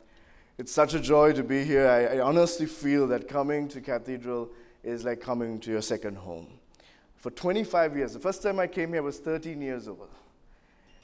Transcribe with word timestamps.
It's 0.57 0.71
such 0.71 0.93
a 0.93 1.01
joy 1.01 1.33
to 1.33 1.43
be 1.43 1.65
here. 1.65 1.89
I, 1.89 2.15
I 2.15 2.19
honestly 2.21 2.65
feel 2.65 3.07
that 3.07 3.27
coming 3.27 3.67
to 3.67 3.81
Cathedral 3.81 4.51
is 4.83 5.03
like 5.03 5.19
coming 5.19 5.59
to 5.59 5.69
your 5.69 5.81
second 5.81 6.15
home. 6.15 6.59
For 7.25 7.31
25 7.31 7.97
years, 7.97 8.13
the 8.13 8.19
first 8.19 8.43
time 8.43 8.59
I 8.59 8.67
came 8.67 8.93
here 8.93 9.01
was 9.01 9.17
13 9.17 9.59
years 9.59 9.87
old. 9.87 10.09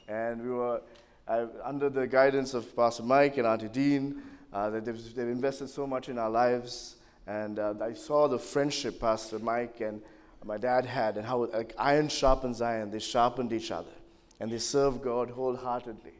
And 0.06 0.40
we 0.40 0.50
were 0.50 0.80
I, 1.26 1.46
under 1.64 1.90
the 1.90 2.06
guidance 2.06 2.54
of 2.54 2.76
Pastor 2.76 3.02
Mike 3.02 3.38
and 3.38 3.46
Auntie 3.48 3.66
Dean. 3.66 4.22
Uh, 4.52 4.70
they've, 4.70 4.84
they've 5.16 5.26
invested 5.26 5.68
so 5.68 5.84
much 5.84 6.08
in 6.08 6.20
our 6.20 6.30
lives. 6.30 6.94
And 7.26 7.58
uh, 7.58 7.74
I 7.82 7.94
saw 7.94 8.28
the 8.28 8.38
friendship 8.38 9.00
Pastor 9.00 9.40
Mike 9.40 9.80
and 9.80 10.00
my 10.44 10.58
dad 10.58 10.86
had, 10.86 11.16
and 11.16 11.26
how 11.26 11.46
like, 11.46 11.74
iron 11.76 12.06
sharpens 12.06 12.62
iron. 12.62 12.92
They 12.92 13.00
sharpened 13.00 13.52
each 13.52 13.72
other, 13.72 13.90
and 14.38 14.48
they 14.48 14.58
served 14.58 15.02
God 15.02 15.28
wholeheartedly. 15.28 16.14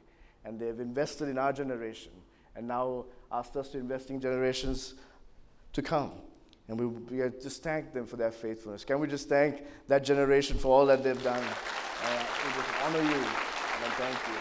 And 0.45 0.59
they've 0.59 0.81
invested 0.81 1.29
in 1.29 1.39
our 1.39 1.53
generation, 1.53 2.11
and 2.57 2.67
now 2.67 3.05
asked 3.31 3.57
us 3.57 3.69
to 3.69 3.79
invest 3.79 4.11
in 4.11 4.21
generations 4.21 4.95
to 5.75 5.81
come. 5.81 6.11
And 6.73 6.81
we, 6.81 6.87
we 6.87 7.23
just 7.43 7.63
thank 7.63 7.93
them 7.93 8.07
for 8.07 8.17
their 8.17 8.31
faithfulness. 8.31 8.83
Can 8.83 8.99
we 8.99 9.07
just 9.07 9.29
thank 9.29 9.63
that 9.89 10.03
generation 10.03 10.57
for 10.57 10.69
all 10.69 10.87
that 10.87 11.05
they've 11.05 11.23
done? 11.23 11.37
Uh, 11.37 12.25
we 12.47 12.53
just 12.55 12.71
honor 12.83 13.03
you 13.03 13.23
and 13.85 13.93
thank 14.01 14.17
you. 14.27 14.39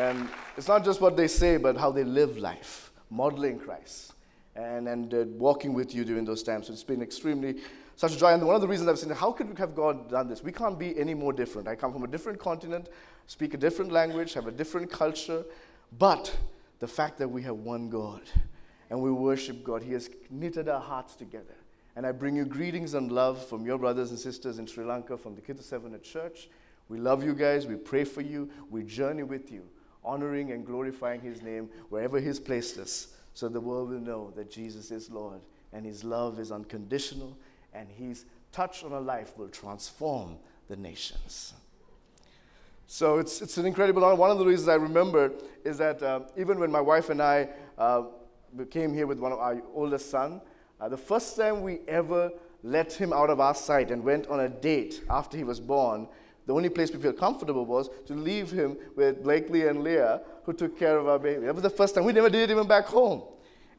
And 0.00 0.28
it's 0.56 0.68
not 0.68 0.84
just 0.84 1.00
what 1.00 1.16
they 1.16 1.26
say, 1.26 1.56
but 1.56 1.76
how 1.76 1.90
they 1.90 2.04
live 2.04 2.38
life, 2.38 2.92
modeling 3.10 3.58
Christ 3.58 4.12
and, 4.54 4.86
and 4.86 5.12
uh, 5.12 5.24
walking 5.30 5.74
with 5.74 5.92
you 5.92 6.04
during 6.04 6.24
those 6.24 6.44
times. 6.44 6.68
So 6.68 6.72
it's 6.72 6.84
been 6.84 7.02
extremely 7.02 7.56
such 7.96 8.14
a 8.14 8.16
joy. 8.16 8.32
And 8.32 8.46
one 8.46 8.54
of 8.54 8.60
the 8.60 8.68
reasons 8.68 8.88
I've 8.88 9.00
seen, 9.00 9.10
how 9.10 9.32
could 9.32 9.48
we 9.48 9.56
have 9.56 9.74
God 9.74 10.10
done 10.10 10.28
this? 10.28 10.44
We 10.44 10.52
can't 10.52 10.78
be 10.78 10.96
any 10.96 11.14
more 11.14 11.32
different. 11.32 11.66
I 11.66 11.74
come 11.74 11.92
from 11.92 12.04
a 12.04 12.08
different 12.08 12.38
continent, 12.38 12.88
speak 13.26 13.54
a 13.54 13.56
different 13.56 13.90
language, 13.90 14.34
have 14.34 14.46
a 14.46 14.52
different 14.52 14.92
culture, 14.92 15.44
but 15.98 16.32
the 16.78 16.86
fact 16.86 17.18
that 17.18 17.26
we 17.26 17.42
have 17.42 17.56
one 17.56 17.90
God 17.90 18.22
and 18.90 19.00
we 19.00 19.10
worship 19.10 19.64
God, 19.64 19.82
He 19.82 19.92
has 19.92 20.10
knitted 20.30 20.68
our 20.68 20.80
hearts 20.80 21.14
together. 21.16 21.54
And 21.96 22.06
I 22.06 22.12
bring 22.12 22.36
you 22.36 22.44
greetings 22.44 22.94
and 22.94 23.10
love 23.10 23.44
from 23.46 23.64
your 23.64 23.78
brothers 23.78 24.10
and 24.10 24.18
sisters 24.18 24.58
in 24.58 24.66
Sri 24.66 24.84
Lanka, 24.84 25.16
from 25.16 25.34
the 25.34 25.40
Kita 25.40 25.62
Seven 25.62 25.98
Church. 26.02 26.48
We 26.88 26.98
love 26.98 27.24
you 27.24 27.34
guys. 27.34 27.66
We 27.66 27.76
pray 27.76 28.04
for 28.04 28.20
you. 28.20 28.50
We 28.70 28.82
journey 28.82 29.22
with 29.22 29.50
you, 29.50 29.62
honoring 30.04 30.52
and 30.52 30.64
glorifying 30.64 31.20
His 31.20 31.42
name 31.42 31.70
wherever 31.88 32.20
He's 32.20 32.38
placed 32.38 32.78
us, 32.78 33.08
so 33.34 33.48
the 33.48 33.60
world 33.60 33.90
will 33.90 34.00
know 34.00 34.32
that 34.36 34.50
Jesus 34.50 34.90
is 34.90 35.10
Lord 35.10 35.40
and 35.72 35.84
His 35.84 36.04
love 36.04 36.38
is 36.38 36.52
unconditional 36.52 37.36
and 37.74 37.88
His 37.88 38.24
touch 38.52 38.82
on 38.84 38.92
a 38.92 39.00
life 39.00 39.36
will 39.36 39.48
transform 39.48 40.38
the 40.68 40.76
nations. 40.76 41.52
So 42.86 43.18
it's, 43.18 43.42
it's 43.42 43.58
an 43.58 43.66
incredible 43.66 44.04
honor. 44.04 44.14
One 44.14 44.30
of 44.30 44.38
the 44.38 44.46
reasons 44.46 44.68
I 44.68 44.76
remember 44.76 45.32
is 45.64 45.76
that 45.78 46.02
uh, 46.02 46.20
even 46.36 46.58
when 46.58 46.70
my 46.70 46.80
wife 46.80 47.10
and 47.10 47.20
I 47.20 47.48
uh, 47.76 48.04
came 48.64 48.94
here 48.94 49.06
with 49.06 49.18
one 49.18 49.32
of 49.32 49.38
our 49.38 49.60
oldest 49.74 50.10
son, 50.10 50.40
uh, 50.80 50.88
the 50.88 50.96
first 50.96 51.36
time 51.36 51.62
we 51.62 51.80
ever 51.88 52.30
let 52.62 52.92
him 52.92 53.12
out 53.12 53.30
of 53.30 53.40
our 53.40 53.54
sight 53.54 53.90
and 53.90 54.02
went 54.02 54.26
on 54.28 54.40
a 54.40 54.48
date 54.48 55.02
after 55.08 55.36
he 55.36 55.44
was 55.44 55.60
born, 55.60 56.08
the 56.46 56.54
only 56.54 56.68
place 56.68 56.92
we 56.92 56.98
felt 56.98 57.18
comfortable 57.18 57.64
was 57.64 57.90
to 58.06 58.14
leave 58.14 58.50
him 58.50 58.76
with 58.94 59.22
Blakely 59.22 59.66
and 59.66 59.82
Leah, 59.82 60.22
who 60.44 60.52
took 60.52 60.78
care 60.78 60.98
of 60.98 61.08
our 61.08 61.18
baby. 61.18 61.46
That 61.46 61.54
was 61.54 61.62
the 61.62 61.70
first 61.70 61.94
time. 61.94 62.04
We 62.04 62.12
never 62.12 62.30
did 62.30 62.48
it 62.48 62.52
even 62.52 62.66
back 62.66 62.86
home. 62.86 63.22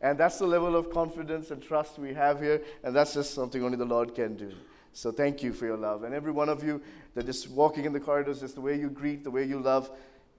And 0.01 0.17
that's 0.17 0.37
the 0.37 0.45
level 0.45 0.75
of 0.75 0.91
confidence 0.91 1.49
and 1.49 1.61
trust 1.61 1.97
we 1.97 2.13
have 2.13 2.39
here, 2.39 2.61
and 2.83 2.95
that's 2.95 3.13
just 3.13 3.33
something 3.33 3.63
only 3.63 3.77
the 3.77 3.85
Lord 3.85 4.13
can 4.13 4.35
do. 4.35 4.51
So 4.93 5.11
thank 5.11 5.41
you 5.41 5.53
for 5.53 5.65
your 5.65 5.77
love. 5.77 6.03
And 6.03 6.13
every 6.13 6.31
one 6.31 6.49
of 6.49 6.63
you 6.63 6.81
that 7.15 7.27
is 7.27 7.47
walking 7.47 7.85
in 7.85 7.93
the 7.93 7.99
corridors, 7.99 8.41
just 8.41 8.55
the 8.55 8.61
way 8.61 8.77
you 8.77 8.89
greet, 8.89 9.23
the 9.23 9.31
way 9.31 9.43
you 9.43 9.59
love, 9.59 9.89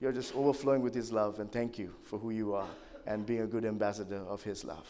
you're 0.00 0.12
just 0.12 0.34
overflowing 0.34 0.82
with 0.82 0.94
His 0.94 1.12
love. 1.12 1.40
And 1.40 1.50
thank 1.50 1.78
you 1.78 1.94
for 2.04 2.18
who 2.18 2.30
you 2.30 2.54
are 2.54 2.68
and 3.08 3.24
being 3.24 3.40
a 3.40 3.46
good 3.46 3.64
ambassador 3.64 4.22
of 4.28 4.42
His 4.42 4.64
love. 4.64 4.86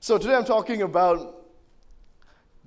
So 0.00 0.18
today 0.18 0.34
I'm 0.34 0.44
talking 0.44 0.82
about 0.82 1.46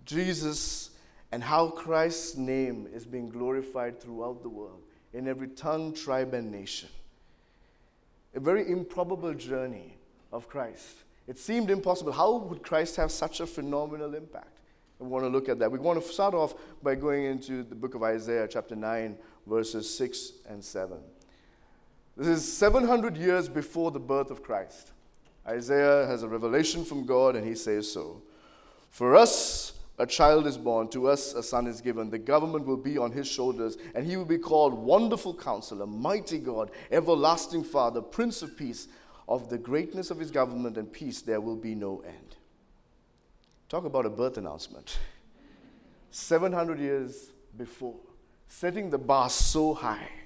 Jesus 0.05 0.91
and 1.31 1.43
how 1.43 1.69
Christ's 1.69 2.37
name 2.37 2.87
is 2.93 3.05
being 3.05 3.29
glorified 3.29 4.01
throughout 4.01 4.41
the 4.41 4.49
world, 4.49 4.81
in 5.13 5.27
every 5.27 5.49
tongue, 5.49 5.93
tribe, 5.93 6.33
and 6.33 6.51
nation. 6.51 6.89
A 8.33 8.39
very 8.39 8.69
improbable 8.69 9.33
journey 9.33 9.97
of 10.31 10.47
Christ. 10.47 11.03
It 11.27 11.37
seemed 11.37 11.69
impossible. 11.69 12.13
How 12.13 12.37
would 12.37 12.63
Christ 12.63 12.95
have 12.95 13.11
such 13.11 13.41
a 13.41 13.45
phenomenal 13.45 14.15
impact? 14.15 14.57
we 14.99 15.07
want 15.07 15.25
to 15.25 15.29
look 15.29 15.49
at 15.49 15.57
that. 15.59 15.71
We 15.71 15.79
want 15.79 16.01
to 16.01 16.07
start 16.07 16.35
off 16.35 16.53
by 16.83 16.93
going 16.93 17.25
into 17.25 17.63
the 17.63 17.73
book 17.73 17.95
of 17.95 18.03
Isaiah, 18.03 18.47
chapter 18.47 18.75
9, 18.75 19.17
verses 19.47 19.89
6 19.97 20.33
and 20.47 20.63
7. 20.63 20.97
This 22.21 22.43
is 22.43 22.53
700 22.53 23.17
years 23.17 23.49
before 23.49 23.89
the 23.89 23.99
birth 23.99 24.29
of 24.29 24.43
Christ. 24.43 24.91
Isaiah 25.47 26.05
has 26.05 26.21
a 26.21 26.27
revelation 26.27 26.85
from 26.85 27.03
God, 27.03 27.35
and 27.35 27.43
he 27.43 27.55
says 27.55 27.91
so. 27.91 28.21
For 28.91 29.15
us, 29.15 29.73
a 29.97 30.05
child 30.05 30.45
is 30.45 30.55
born, 30.55 30.87
to 30.89 31.07
us 31.07 31.33
a 31.33 31.41
son 31.41 31.65
is 31.65 31.81
given. 31.81 32.11
The 32.11 32.19
government 32.19 32.67
will 32.67 32.77
be 32.77 32.95
on 32.99 33.11
his 33.11 33.27
shoulders, 33.27 33.75
and 33.95 34.05
he 34.05 34.17
will 34.17 34.25
be 34.25 34.37
called 34.37 34.75
Wonderful 34.75 35.33
Counselor, 35.33 35.87
Mighty 35.87 36.37
God, 36.37 36.69
Everlasting 36.91 37.63
Father, 37.63 38.03
Prince 38.03 38.43
of 38.43 38.55
Peace. 38.55 38.87
Of 39.27 39.49
the 39.49 39.57
greatness 39.57 40.11
of 40.11 40.19
his 40.19 40.29
government 40.29 40.77
and 40.77 40.93
peace, 40.93 41.23
there 41.23 41.41
will 41.41 41.55
be 41.55 41.73
no 41.73 42.03
end. 42.05 42.35
Talk 43.67 43.85
about 43.85 44.05
a 44.05 44.11
birth 44.11 44.37
announcement. 44.37 44.99
700 46.11 46.79
years 46.79 47.31
before, 47.57 47.95
setting 48.47 48.91
the 48.91 48.99
bar 48.99 49.27
so 49.27 49.73
high. 49.73 50.20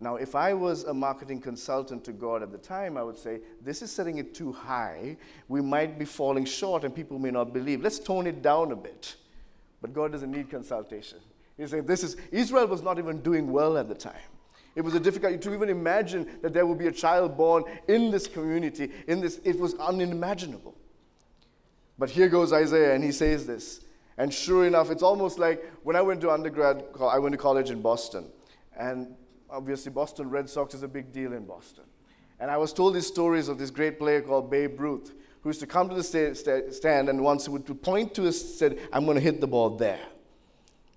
Now, 0.00 0.16
if 0.16 0.34
I 0.36 0.54
was 0.54 0.84
a 0.84 0.94
marketing 0.94 1.40
consultant 1.40 2.04
to 2.04 2.12
God 2.12 2.42
at 2.42 2.52
the 2.52 2.58
time, 2.58 2.96
I 2.96 3.02
would 3.02 3.18
say, 3.18 3.40
This 3.60 3.82
is 3.82 3.90
setting 3.90 4.18
it 4.18 4.34
too 4.34 4.52
high. 4.52 5.16
We 5.48 5.60
might 5.60 5.98
be 5.98 6.04
falling 6.04 6.44
short 6.44 6.84
and 6.84 6.94
people 6.94 7.18
may 7.18 7.30
not 7.30 7.52
believe. 7.52 7.82
Let's 7.82 7.98
tone 7.98 8.26
it 8.26 8.40
down 8.40 8.70
a 8.70 8.76
bit. 8.76 9.16
But 9.80 9.92
God 9.92 10.12
doesn't 10.12 10.30
need 10.30 10.50
consultation. 10.50 11.18
He's 11.56 11.70
saying, 11.70 11.86
This 11.86 12.04
is, 12.04 12.16
Israel 12.30 12.68
was 12.68 12.82
not 12.82 12.98
even 12.98 13.20
doing 13.22 13.50
well 13.50 13.76
at 13.76 13.88
the 13.88 13.94
time. 13.94 14.14
It 14.76 14.82
was 14.82 14.94
a 14.94 15.00
difficult 15.00 15.42
to 15.42 15.54
even 15.54 15.68
imagine 15.68 16.38
that 16.42 16.52
there 16.52 16.64
would 16.64 16.78
be 16.78 16.86
a 16.86 16.92
child 16.92 17.36
born 17.36 17.64
in 17.88 18.12
this 18.12 18.28
community. 18.28 18.92
In 19.08 19.20
this, 19.20 19.40
it 19.42 19.58
was 19.58 19.74
unimaginable. 19.74 20.76
But 21.98 22.10
here 22.10 22.28
goes 22.28 22.52
Isaiah, 22.52 22.94
and 22.94 23.02
he 23.02 23.10
says 23.10 23.44
this. 23.44 23.80
And 24.16 24.32
sure 24.32 24.66
enough, 24.66 24.92
it's 24.92 25.02
almost 25.02 25.40
like 25.40 25.64
when 25.82 25.96
I 25.96 26.02
went 26.02 26.20
to 26.20 26.30
undergrad, 26.30 26.84
I 27.00 27.18
went 27.18 27.32
to 27.32 27.38
college 27.38 27.70
in 27.70 27.82
Boston. 27.82 28.26
And 28.76 29.16
obviously, 29.50 29.92
Boston 29.92 30.30
Red 30.30 30.48
Sox 30.48 30.74
is 30.74 30.82
a 30.82 30.88
big 30.88 31.12
deal 31.12 31.32
in 31.32 31.44
Boston. 31.44 31.84
And 32.40 32.50
I 32.50 32.56
was 32.56 32.72
told 32.72 32.94
these 32.94 33.06
stories 33.06 33.48
of 33.48 33.58
this 33.58 33.70
great 33.70 33.98
player 33.98 34.20
called 34.20 34.50
Babe 34.50 34.78
Ruth, 34.80 35.12
who 35.42 35.48
used 35.48 35.60
to 35.60 35.66
come 35.66 35.88
to 35.88 35.94
the 35.94 36.70
stand 36.70 37.08
and 37.08 37.22
once 37.22 37.48
would 37.48 37.82
point 37.82 38.14
to 38.14 38.28
us, 38.28 38.40
said, 38.40 38.78
I'm 38.92 39.04
going 39.04 39.16
to 39.16 39.20
hit 39.20 39.40
the 39.40 39.46
ball 39.46 39.70
there. 39.70 40.00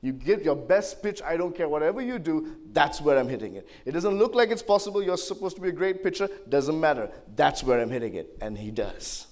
You 0.04 0.14
get 0.14 0.44
your 0.44 0.56
best 0.56 1.04
pitch, 1.04 1.22
I 1.22 1.38
don't 1.38 1.56
care. 1.56 1.70
Whatever 1.70 2.02
you 2.02 2.18
do, 2.18 2.58
that's 2.72 3.02
where 3.02 3.20
I'm 3.20 3.30
hitting 3.30 3.56
it. 3.56 3.68
It 3.86 3.92
doesn't 3.92 4.18
look 4.18 4.34
like 4.34 4.50
it's 4.50 4.64
possible. 4.64 5.04
You're 5.04 5.18
supposed 5.18 5.56
to 5.58 5.62
be 5.62 5.70
a 5.70 5.74
great 5.74 6.02
pitcher. 6.04 6.28
Doesn't 6.50 6.80
matter. 6.80 7.12
That's 7.36 7.64
where 7.64 7.80
I'm 7.80 7.92
hitting 7.92 8.16
it. 8.16 8.36
And 8.42 8.58
he 8.58 8.72
does. 8.72 9.28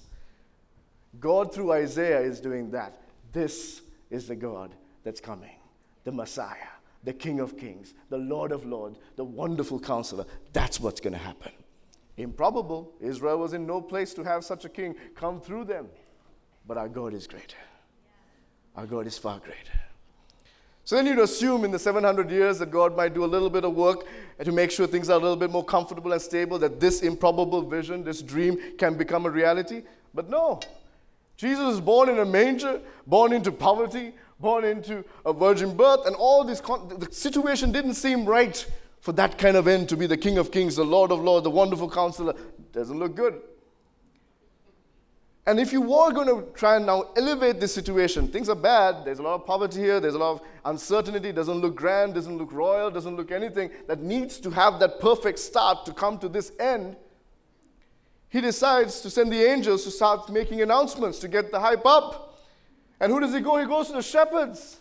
God, 1.18 1.52
through 1.52 1.72
Isaiah, 1.72 2.20
is 2.20 2.40
doing 2.40 2.70
that. 2.70 3.00
This 3.32 3.82
is 4.10 4.28
the 4.28 4.36
God 4.36 4.72
that's 5.02 5.20
coming 5.20 5.56
the 6.04 6.12
Messiah, 6.12 6.56
the 7.04 7.12
King 7.12 7.40
of 7.40 7.56
Kings, 7.56 7.94
the 8.08 8.18
Lord 8.18 8.52
of 8.52 8.64
Lords, 8.66 8.98
the 9.16 9.24
wonderful 9.24 9.80
counselor. 9.80 10.26
That's 10.52 10.80
what's 10.80 11.00
going 11.00 11.14
to 11.14 11.18
happen. 11.18 11.52
Improbable. 12.16 12.92
Israel 13.00 13.38
was 13.38 13.54
in 13.54 13.66
no 13.66 13.80
place 13.80 14.12
to 14.14 14.22
have 14.24 14.44
such 14.44 14.64
a 14.64 14.68
king 14.68 14.94
come 15.14 15.40
through 15.40 15.64
them. 15.64 15.88
But 16.66 16.76
our 16.76 16.88
God 16.88 17.14
is 17.14 17.26
greater. 17.26 17.56
Our 18.76 18.86
God 18.86 19.06
is 19.06 19.16
far 19.16 19.38
greater. 19.38 19.80
So 20.84 20.96
then 20.96 21.06
you'd 21.06 21.18
assume 21.18 21.64
in 21.64 21.70
the 21.70 21.78
700 21.78 22.30
years 22.30 22.58
that 22.58 22.70
God 22.70 22.96
might 22.96 23.14
do 23.14 23.24
a 23.24 23.26
little 23.26 23.50
bit 23.50 23.64
of 23.64 23.74
work 23.74 24.06
to 24.42 24.52
make 24.52 24.70
sure 24.70 24.86
things 24.86 25.08
are 25.08 25.18
a 25.18 25.22
little 25.22 25.36
bit 25.36 25.50
more 25.50 25.64
comfortable 25.64 26.12
and 26.12 26.20
stable, 26.20 26.58
that 26.58 26.80
this 26.80 27.02
improbable 27.02 27.62
vision, 27.62 28.02
this 28.02 28.22
dream 28.22 28.58
can 28.76 28.96
become 28.96 29.24
a 29.24 29.30
reality. 29.30 29.82
But 30.14 30.28
no, 30.28 30.60
Jesus 31.36 31.64
was 31.64 31.80
born 31.80 32.08
in 32.08 32.18
a 32.18 32.24
manger, 32.24 32.80
born 33.06 33.32
into 33.32 33.52
poverty, 33.52 34.14
born 34.40 34.64
into 34.64 35.04
a 35.24 35.32
virgin 35.32 35.76
birth, 35.76 36.06
and 36.06 36.16
all 36.16 36.44
this, 36.44 36.60
con- 36.60 36.88
the 36.98 37.12
situation 37.12 37.72
didn't 37.72 37.94
seem 37.94 38.24
right 38.24 38.66
for 39.00 39.12
that 39.12 39.38
kind 39.38 39.56
of 39.56 39.66
end 39.68 39.88
to 39.88 39.96
be 39.96 40.06
the 40.06 40.16
King 40.16 40.38
of 40.38 40.50
Kings, 40.50 40.76
the 40.76 40.84
Lord 40.84 41.10
of 41.10 41.20
Lords, 41.20 41.44
the 41.44 41.50
wonderful 41.50 41.90
counselor. 41.90 42.34
Doesn't 42.72 42.98
look 42.98 43.14
good. 43.14 43.40
And 45.46 45.58
if 45.58 45.72
you 45.72 45.80
were 45.80 46.12
going 46.12 46.28
to 46.28 46.52
try 46.52 46.76
and 46.76 46.86
now 46.86 47.10
elevate 47.16 47.60
this 47.60 47.74
situation, 47.74 48.28
things 48.28 48.48
are 48.48 48.54
bad. 48.54 49.04
There's 49.04 49.18
a 49.18 49.22
lot 49.22 49.34
of 49.34 49.46
poverty 49.46 49.80
here. 49.80 49.98
There's 49.98 50.14
a 50.14 50.18
lot 50.18 50.32
of 50.32 50.42
uncertainty. 50.64 51.32
Doesn't 51.32 51.58
look 51.58 51.74
grand. 51.74 52.14
Doesn't 52.14 52.36
look 52.36 52.52
royal. 52.52 52.90
Doesn't 52.90 53.16
look 53.16 53.32
anything 53.32 53.70
that 53.88 54.00
needs 54.00 54.38
to 54.40 54.50
have 54.50 54.78
that 54.80 55.00
perfect 55.00 55.38
start 55.38 55.86
to 55.86 55.92
come 55.92 56.18
to 56.18 56.28
this 56.28 56.52
end. 56.60 56.94
He 58.28 58.40
decides 58.40 59.00
to 59.00 59.10
send 59.10 59.32
the 59.32 59.42
angels 59.42 59.82
to 59.84 59.90
start 59.90 60.30
making 60.30 60.60
announcements 60.60 61.18
to 61.20 61.26
get 61.26 61.50
the 61.50 61.58
hype 61.58 61.84
up. 61.84 62.29
And 63.00 63.10
who 63.10 63.20
does 63.20 63.32
he 63.32 63.40
go? 63.40 63.58
He 63.58 63.66
goes 63.66 63.88
to 63.88 63.94
the 63.94 64.02
shepherds. 64.02 64.78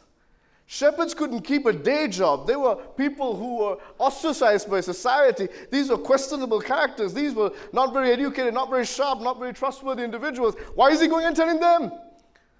Shepherds 0.71 1.15
couldn't 1.15 1.41
keep 1.41 1.65
a 1.65 1.73
day 1.73 2.07
job. 2.07 2.45
They 2.45 2.55
were 2.55 2.75
people 2.75 3.35
who 3.35 3.55
were 3.55 3.77
ostracized 3.97 4.69
by 4.69 4.81
society. 4.81 5.47
These 5.71 5.89
were 5.89 5.97
questionable 5.97 6.59
characters. 6.61 7.11
These 7.11 7.33
were 7.33 7.51
not 7.73 7.91
very 7.91 8.11
educated, 8.11 8.53
not 8.53 8.69
very 8.69 8.85
sharp, 8.85 9.19
not 9.21 9.39
very 9.39 9.51
trustworthy 9.51 10.03
individuals. 10.03 10.53
Why 10.75 10.91
is 10.91 11.01
he 11.01 11.07
going 11.07 11.25
and 11.25 11.35
telling 11.35 11.59
them? 11.59 11.91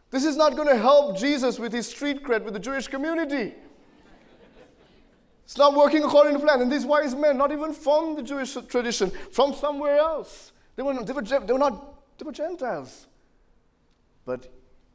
This 0.10 0.26
is 0.26 0.36
not 0.38 0.56
going 0.56 0.68
to 0.68 0.78
help 0.78 1.18
Jesus 1.18 1.60
with 1.60 1.72
his 1.72 1.88
street 1.88 2.24
cred 2.24 2.44
with 2.44 2.54
the 2.56 2.60
Jewish 2.60 2.88
community. 2.88 3.54
It's 5.44 5.58
not 5.58 5.76
working 5.76 6.04
according 6.04 6.34
to 6.34 6.40
plan. 6.40 6.62
And 6.62 6.72
these 6.72 6.86
wise 6.86 7.14
men, 7.14 7.38
not 7.38 7.52
even 7.52 7.74
from 7.74 8.16
the 8.16 8.24
Jewish 8.24 8.58
tradition, 8.70 9.12
from 9.32 9.54
somewhere 9.54 9.98
else, 9.98 10.52
they 10.76 10.84
were, 10.84 10.94
they 11.04 11.14
were, 11.14 11.22
they 11.22 11.54
were 11.54 11.60
not, 11.60 12.18
they 12.18 12.26
were 12.26 12.32
Gentiles. 12.32 13.06
But 14.26 14.48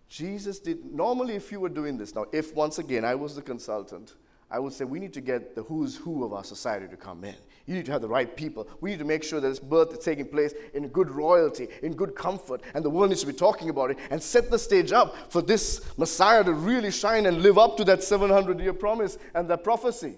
Jesus 0.09 0.59
did, 0.59 0.85
normally, 0.85 1.35
if 1.35 1.51
you 1.51 1.61
were 1.61 1.69
doing 1.69 1.97
this, 1.97 2.15
now, 2.15 2.27
if 2.33 2.55
once 2.55 2.79
again 2.79 3.05
I 3.05 3.15
was 3.15 3.35
the 3.35 3.43
consultant, 3.43 4.15
I 4.51 4.59
would 4.59 4.73
say 4.73 4.85
we 4.85 5.01
need 5.01 5.12
to 5.15 5.21
get 5.21 5.55
the 5.55 5.62
who's 5.62 5.97
who 5.97 6.25
of 6.25 6.33
our 6.33 6.45
society 6.45 6.87
to 6.89 6.97
come 6.97 7.25
in. 7.25 7.35
You 7.67 7.75
need 7.75 7.87
to 7.87 7.93
have 7.93 8.03
the 8.03 8.09
right 8.09 8.37
people. 8.37 8.69
We 8.81 8.91
need 8.91 8.99
to 8.99 9.05
make 9.05 9.25
sure 9.25 9.41
that 9.41 9.49
this 9.49 9.59
birth 9.59 9.93
is 9.93 10.05
taking 10.05 10.29
place 10.29 10.53
in 10.75 10.87
good 10.89 11.11
royalty, 11.11 11.69
in 11.83 11.95
good 11.95 12.15
comfort, 12.15 12.61
and 12.75 12.85
the 12.85 12.91
world 12.91 13.09
needs 13.09 13.23
to 13.23 13.27
be 13.27 13.33
talking 13.33 13.71
about 13.71 13.91
it 13.91 13.99
and 14.11 14.23
set 14.23 14.51
the 14.51 14.59
stage 14.59 14.93
up 14.93 15.33
for 15.33 15.41
this 15.41 15.81
Messiah 15.97 16.45
to 16.45 16.53
really 16.53 16.91
shine 16.91 17.27
and 17.27 17.43
live 17.43 17.56
up 17.56 17.77
to 17.79 17.85
that 17.87 18.05
700 18.05 18.61
year 18.61 18.75
promise 18.75 19.17
and 19.35 19.49
that 19.49 19.65
prophecy. 19.65 20.15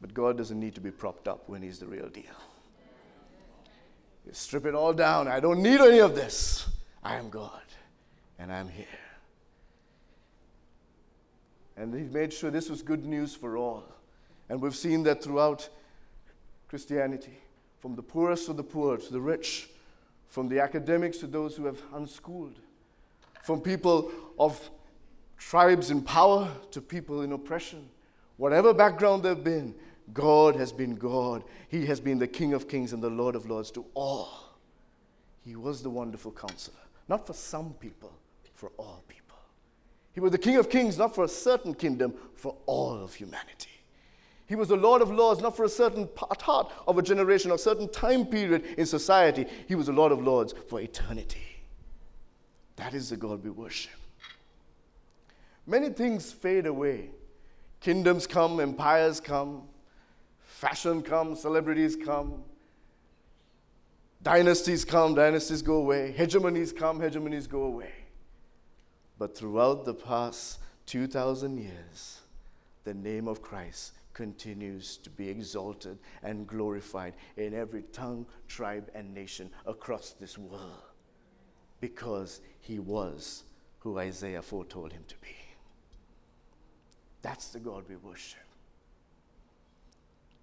But 0.00 0.12
God 0.12 0.36
doesn't 0.36 0.58
need 0.58 0.74
to 0.74 0.80
be 0.80 0.90
propped 0.90 1.28
up 1.28 1.48
when 1.48 1.62
He's 1.62 1.78
the 1.78 1.86
real 1.86 2.08
deal. 2.08 2.24
You 4.26 4.32
strip 4.32 4.66
it 4.66 4.74
all 4.74 4.92
down. 4.92 5.28
I 5.28 5.40
don't 5.40 5.62
need 5.62 5.80
any 5.80 6.00
of 6.00 6.14
this. 6.14 6.68
I 7.02 7.14
am 7.14 7.30
God 7.30 7.62
and 8.38 8.52
I'm 8.52 8.68
here. 8.68 8.86
And 11.76 11.94
he 11.94 12.02
made 12.02 12.32
sure 12.32 12.50
this 12.50 12.68
was 12.68 12.82
good 12.82 13.04
news 13.04 13.34
for 13.34 13.56
all. 13.56 13.84
And 14.48 14.60
we've 14.60 14.74
seen 14.74 15.02
that 15.04 15.22
throughout 15.22 15.68
Christianity, 16.68 17.38
from 17.80 17.94
the 17.94 18.02
poorest 18.02 18.48
of 18.48 18.56
the 18.56 18.64
poor 18.64 18.96
to 18.96 19.12
the 19.12 19.20
rich, 19.20 19.68
from 20.26 20.48
the 20.48 20.60
academics 20.60 21.18
to 21.18 21.26
those 21.26 21.56
who 21.56 21.64
have 21.66 21.80
unschooled, 21.94 22.58
from 23.42 23.60
people 23.60 24.10
of 24.38 24.70
tribes 25.38 25.90
in 25.90 26.02
power 26.02 26.50
to 26.72 26.80
people 26.80 27.22
in 27.22 27.32
oppression. 27.32 27.88
Whatever 28.36 28.74
background 28.74 29.22
they've 29.22 29.42
been, 29.42 29.74
God 30.12 30.56
has 30.56 30.72
been 30.72 30.96
God. 30.96 31.44
He 31.68 31.86
has 31.86 32.00
been 32.00 32.18
the 32.18 32.26
King 32.26 32.54
of 32.54 32.68
kings 32.68 32.92
and 32.92 33.02
the 33.02 33.10
Lord 33.10 33.36
of 33.36 33.48
lords 33.48 33.70
to 33.72 33.84
all. 33.94 34.56
He 35.44 35.54
was 35.56 35.82
the 35.82 35.90
wonderful 35.90 36.32
counselor, 36.32 36.76
not 37.08 37.26
for 37.26 37.32
some 37.32 37.74
people, 37.74 38.12
for 38.58 38.72
all 38.76 39.04
people. 39.06 39.36
He 40.12 40.20
was 40.20 40.32
the 40.32 40.38
King 40.38 40.56
of 40.56 40.68
kings, 40.68 40.98
not 40.98 41.14
for 41.14 41.22
a 41.22 41.28
certain 41.28 41.74
kingdom, 41.74 42.12
for 42.34 42.56
all 42.66 43.00
of 43.00 43.14
humanity. 43.14 43.70
He 44.48 44.56
was 44.56 44.66
the 44.66 44.76
Lord 44.76 45.00
of 45.00 45.12
lords, 45.12 45.40
not 45.40 45.56
for 45.56 45.64
a 45.64 45.68
certain 45.68 46.08
part 46.08 46.72
of 46.88 46.98
a 46.98 47.02
generation 47.02 47.52
or 47.52 47.54
a 47.54 47.58
certain 47.58 47.88
time 47.88 48.26
period 48.26 48.64
in 48.76 48.84
society. 48.84 49.46
He 49.68 49.76
was 49.76 49.86
the 49.86 49.92
Lord 49.92 50.10
of 50.10 50.20
lords 50.20 50.54
for 50.66 50.80
eternity. 50.80 51.46
That 52.74 52.94
is 52.94 53.10
the 53.10 53.16
God 53.16 53.44
we 53.44 53.50
worship. 53.50 53.92
Many 55.64 55.90
things 55.90 56.32
fade 56.32 56.66
away. 56.66 57.10
Kingdoms 57.80 58.26
come, 58.26 58.58
empires 58.58 59.20
come, 59.20 59.68
fashion 60.40 61.00
comes, 61.00 61.40
celebrities 61.40 61.94
come, 61.94 62.42
dynasties 64.24 64.84
come, 64.84 65.14
dynasties 65.14 65.62
go 65.62 65.74
away, 65.74 66.12
hegemonies 66.18 66.76
come, 66.76 66.98
hegemonies 66.98 67.48
go 67.48 67.62
away. 67.62 67.92
But 69.18 69.36
throughout 69.36 69.84
the 69.84 69.94
past 69.94 70.60
2,000 70.86 71.58
years, 71.58 72.20
the 72.84 72.94
name 72.94 73.28
of 73.28 73.42
Christ 73.42 73.92
continues 74.14 74.96
to 74.98 75.10
be 75.10 75.28
exalted 75.28 75.98
and 76.22 76.46
glorified 76.46 77.14
in 77.36 77.54
every 77.54 77.82
tongue, 77.92 78.26
tribe, 78.48 78.90
and 78.94 79.12
nation 79.12 79.50
across 79.66 80.10
this 80.18 80.38
world 80.38 80.82
because 81.80 82.40
he 82.60 82.78
was 82.78 83.44
who 83.80 83.98
Isaiah 83.98 84.42
foretold 84.42 84.92
him 84.92 85.04
to 85.06 85.14
be. 85.20 85.36
That's 87.22 87.48
the 87.48 87.60
God 87.60 87.84
we 87.88 87.96
worship. 87.96 88.40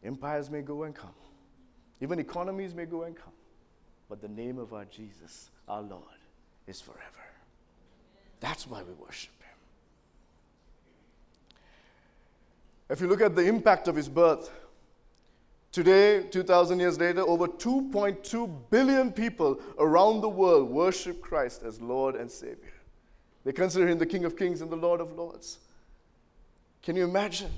Empires 0.03 0.49
may 0.49 0.61
go 0.61 0.83
and 0.83 0.93
come, 0.93 1.09
even 1.99 2.19
economies 2.19 2.73
may 2.73 2.85
go 2.85 3.03
and 3.03 3.15
come, 3.15 3.33
but 4.07 4.21
the 4.21 4.27
name 4.27 4.59
of 4.59 4.73
our 4.73 4.85
Jesus, 4.85 5.49
our 5.67 5.81
Lord, 5.81 6.03
is 6.67 6.79
forever. 6.79 7.24
That's 8.39 8.67
why 8.67 8.83
we 8.83 8.93
worship 8.93 9.31
him. 9.39 9.57
If 12.89 13.01
you 13.01 13.07
look 13.07 13.21
at 13.21 13.35
the 13.35 13.45
impact 13.45 13.87
of 13.87 13.95
his 13.95 14.07
birth, 14.07 14.51
today, 15.71 16.23
2,000 16.23 16.79
years 16.79 16.99
later, 16.99 17.21
over 17.21 17.47
2.2 17.47 18.69
billion 18.69 19.11
people 19.11 19.59
around 19.79 20.21
the 20.21 20.29
world 20.29 20.69
worship 20.69 21.21
Christ 21.21 21.63
as 21.63 21.81
Lord 21.81 22.15
and 22.15 22.29
Savior. 22.29 22.73
They 23.43 23.51
consider 23.51 23.87
him 23.87 23.97
the 23.97 24.05
King 24.05 24.25
of 24.25 24.37
Kings 24.37 24.61
and 24.61 24.71
the 24.71 24.75
Lord 24.75 25.01
of 25.01 25.13
Lords. 25.13 25.59
Can 26.81 26.95
you 26.95 27.03
imagine? 27.03 27.51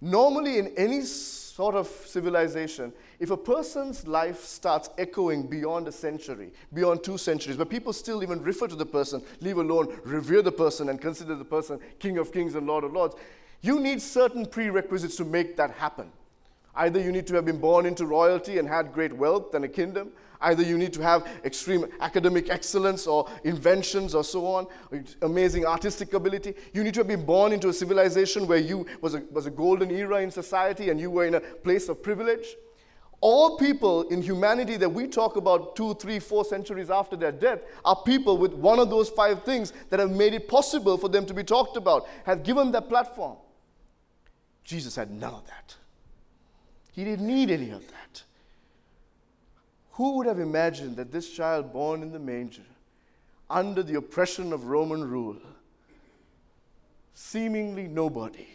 Normally, 0.00 0.58
in 0.58 0.68
any 0.76 1.02
sort 1.02 1.74
of 1.74 1.88
civilization, 1.88 2.92
if 3.18 3.30
a 3.30 3.36
person's 3.36 4.06
life 4.06 4.44
starts 4.44 4.90
echoing 4.96 5.48
beyond 5.48 5.88
a 5.88 5.92
century, 5.92 6.52
beyond 6.72 7.02
two 7.02 7.18
centuries, 7.18 7.56
but 7.56 7.68
people 7.68 7.92
still 7.92 8.22
even 8.22 8.40
refer 8.42 8.68
to 8.68 8.76
the 8.76 8.86
person, 8.86 9.20
leave 9.40 9.58
alone 9.58 9.98
revere 10.04 10.42
the 10.42 10.52
person 10.52 10.88
and 10.88 11.00
consider 11.00 11.34
the 11.34 11.44
person 11.44 11.80
King 11.98 12.18
of 12.18 12.32
Kings 12.32 12.54
and 12.54 12.66
Lord 12.66 12.84
of 12.84 12.92
Lords, 12.92 13.16
you 13.60 13.80
need 13.80 14.00
certain 14.00 14.46
prerequisites 14.46 15.16
to 15.16 15.24
make 15.24 15.56
that 15.56 15.72
happen. 15.72 16.12
Either 16.76 17.00
you 17.00 17.10
need 17.10 17.26
to 17.26 17.34
have 17.34 17.44
been 17.44 17.58
born 17.58 17.86
into 17.86 18.06
royalty 18.06 18.58
and 18.58 18.68
had 18.68 18.92
great 18.92 19.12
wealth 19.12 19.52
and 19.54 19.64
a 19.64 19.68
kingdom, 19.68 20.12
Either 20.40 20.62
you 20.62 20.78
need 20.78 20.92
to 20.92 21.02
have 21.02 21.26
extreme 21.44 21.84
academic 22.00 22.48
excellence 22.48 23.06
or 23.06 23.28
inventions 23.44 24.14
or 24.14 24.22
so 24.22 24.46
on, 24.46 24.66
amazing 25.22 25.66
artistic 25.66 26.14
ability. 26.14 26.54
You 26.72 26.84
need 26.84 26.94
to 26.94 27.00
have 27.00 27.08
been 27.08 27.24
born 27.24 27.52
into 27.52 27.68
a 27.68 27.72
civilization 27.72 28.46
where 28.46 28.58
you 28.58 28.86
was 29.00 29.14
a, 29.14 29.22
was 29.32 29.46
a 29.46 29.50
golden 29.50 29.90
era 29.90 30.20
in 30.20 30.30
society 30.30 30.90
and 30.90 31.00
you 31.00 31.10
were 31.10 31.24
in 31.24 31.34
a 31.34 31.40
place 31.40 31.88
of 31.88 32.02
privilege. 32.02 32.56
All 33.20 33.58
people 33.58 34.02
in 34.10 34.22
humanity 34.22 34.76
that 34.76 34.88
we 34.88 35.08
talk 35.08 35.34
about 35.34 35.74
two, 35.74 35.94
three, 35.94 36.20
four 36.20 36.44
centuries 36.44 36.88
after 36.88 37.16
their 37.16 37.32
death 37.32 37.60
are 37.84 37.96
people 37.96 38.38
with 38.38 38.52
one 38.52 38.78
of 38.78 38.90
those 38.90 39.08
five 39.10 39.42
things 39.42 39.72
that 39.90 39.98
have 39.98 40.12
made 40.12 40.34
it 40.34 40.46
possible 40.46 40.96
for 40.96 41.08
them 41.08 41.26
to 41.26 41.34
be 41.34 41.42
talked 41.42 41.76
about, 41.76 42.06
have 42.24 42.44
given 42.44 42.70
that 42.72 42.88
platform. 42.88 43.36
Jesus 44.62 44.94
had 44.94 45.10
none 45.10 45.34
of 45.34 45.44
that. 45.48 45.74
He 46.92 47.02
didn't 47.02 47.26
need 47.26 47.50
any 47.50 47.70
of 47.70 47.84
that. 47.88 48.22
Who 49.98 50.12
would 50.12 50.28
have 50.28 50.38
imagined 50.38 50.96
that 50.98 51.10
this 51.10 51.28
child 51.28 51.72
born 51.72 52.02
in 52.02 52.12
the 52.12 52.20
manger, 52.20 52.62
under 53.50 53.82
the 53.82 53.96
oppression 53.96 54.52
of 54.52 54.66
Roman 54.66 55.02
rule, 55.02 55.38
seemingly 57.14 57.88
nobody, 57.88 58.46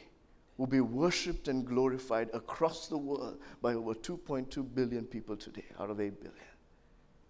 will 0.56 0.68
be 0.68 0.80
worshipped 0.80 1.50
and 1.50 1.66
glorified 1.66 2.30
across 2.34 2.88
the 2.88 2.98
world 2.98 3.40
by 3.62 3.74
over 3.74 3.94
2.2 3.94 4.74
billion 4.74 5.04
people 5.04 5.36
today 5.36 5.66
out 5.82 5.90
of 5.90 6.00
8 6.00 6.22
billion 6.22 6.40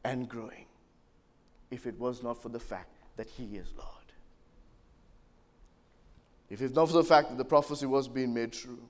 and 0.03 0.29
growing 0.29 0.67
if 1.71 1.87
it 1.87 1.97
was 1.97 2.21
not 2.21 2.39
for 2.39 2.49
the 2.49 2.59
fact 2.59 2.93
that 3.17 3.27
he 3.27 3.55
is 3.55 3.73
Lord. 3.75 4.13
If 6.51 6.61
it's 6.61 6.75
not 6.75 6.85
for 6.85 6.93
the 6.93 7.03
fact 7.03 7.29
that 7.29 7.39
the 7.39 7.45
prophecy 7.45 7.87
was 7.87 8.07
being 8.07 8.31
made 8.31 8.53
true. 8.53 8.87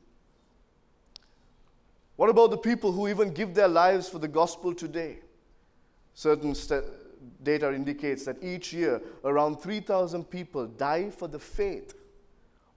What 2.16 2.30
about 2.30 2.52
the 2.52 2.58
people 2.58 2.92
who 2.92 3.08
even 3.08 3.32
give 3.32 3.54
their 3.54 3.68
lives 3.68 4.08
for 4.08 4.20
the 4.20 4.28
gospel 4.28 4.74
today? 4.74 5.18
Certain 6.14 6.54
st- 6.54 6.84
data 7.44 7.74
indicates 7.74 8.26
that 8.26 8.42
each 8.44 8.74
year 8.74 9.02
around 9.24 9.60
3,000 9.60 10.24
people 10.26 10.68
die 10.68 11.10
for 11.10 11.28
the 11.28 11.40
faith. 11.40 11.96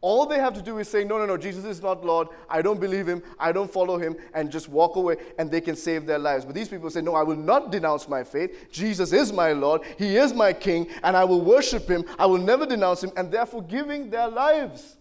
All 0.00 0.26
they 0.26 0.38
have 0.38 0.54
to 0.54 0.62
do 0.62 0.78
is 0.78 0.88
say, 0.88 1.04
No, 1.04 1.18
no, 1.18 1.26
no, 1.26 1.36
Jesus 1.36 1.64
is 1.64 1.82
not 1.82 2.04
Lord. 2.04 2.28
I 2.48 2.62
don't 2.62 2.78
believe 2.78 3.08
him. 3.08 3.22
I 3.38 3.50
don't 3.50 3.70
follow 3.70 3.98
him, 3.98 4.14
and 4.34 4.52
just 4.52 4.68
walk 4.68 4.96
away, 4.96 5.16
and 5.38 5.50
they 5.50 5.60
can 5.60 5.74
save 5.74 6.06
their 6.06 6.18
lives. 6.18 6.44
But 6.44 6.54
these 6.54 6.68
people 6.68 6.90
say, 6.90 7.00
No, 7.00 7.14
I 7.14 7.22
will 7.22 7.36
not 7.36 7.72
denounce 7.72 8.08
my 8.08 8.22
faith. 8.22 8.70
Jesus 8.70 9.12
is 9.12 9.32
my 9.32 9.52
Lord. 9.52 9.82
He 9.98 10.16
is 10.16 10.34
my 10.34 10.52
King, 10.52 10.86
and 11.02 11.16
I 11.16 11.24
will 11.24 11.40
worship 11.40 11.88
him. 11.88 12.04
I 12.18 12.26
will 12.26 12.38
never 12.38 12.66
denounce 12.66 13.02
him, 13.02 13.10
and 13.16 13.32
therefore 13.32 13.62
giving 13.62 14.10
their 14.10 14.28
lives 14.28 14.96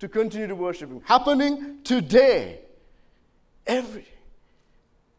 to 0.00 0.08
continue 0.08 0.46
to 0.46 0.56
worship 0.56 0.90
him. 0.90 1.02
Happening 1.04 1.78
today. 1.84 2.60
Every. 3.70 4.08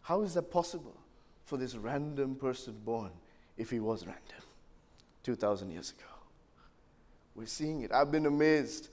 How 0.01 0.23
is 0.23 0.33
that 0.33 0.51
possible 0.51 0.97
for 1.45 1.55
this 1.55 1.75
random 1.75 2.35
person 2.35 2.75
born 2.83 3.11
if 3.57 3.69
he 3.69 3.79
was 3.79 4.05
random 4.05 4.43
2,000 5.23 5.71
years 5.71 5.91
ago. 5.91 6.09
We're 7.33 7.45
seeing 7.45 7.83
it. 7.83 7.93
I've 7.93 8.11
been 8.11 8.25
amazed 8.25 8.89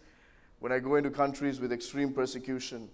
when 0.60 0.70
I 0.70 0.78
go 0.78 0.94
into 0.94 1.10
countries 1.10 1.58
with 1.58 1.72
extreme 1.72 2.12
persecution 2.12 2.88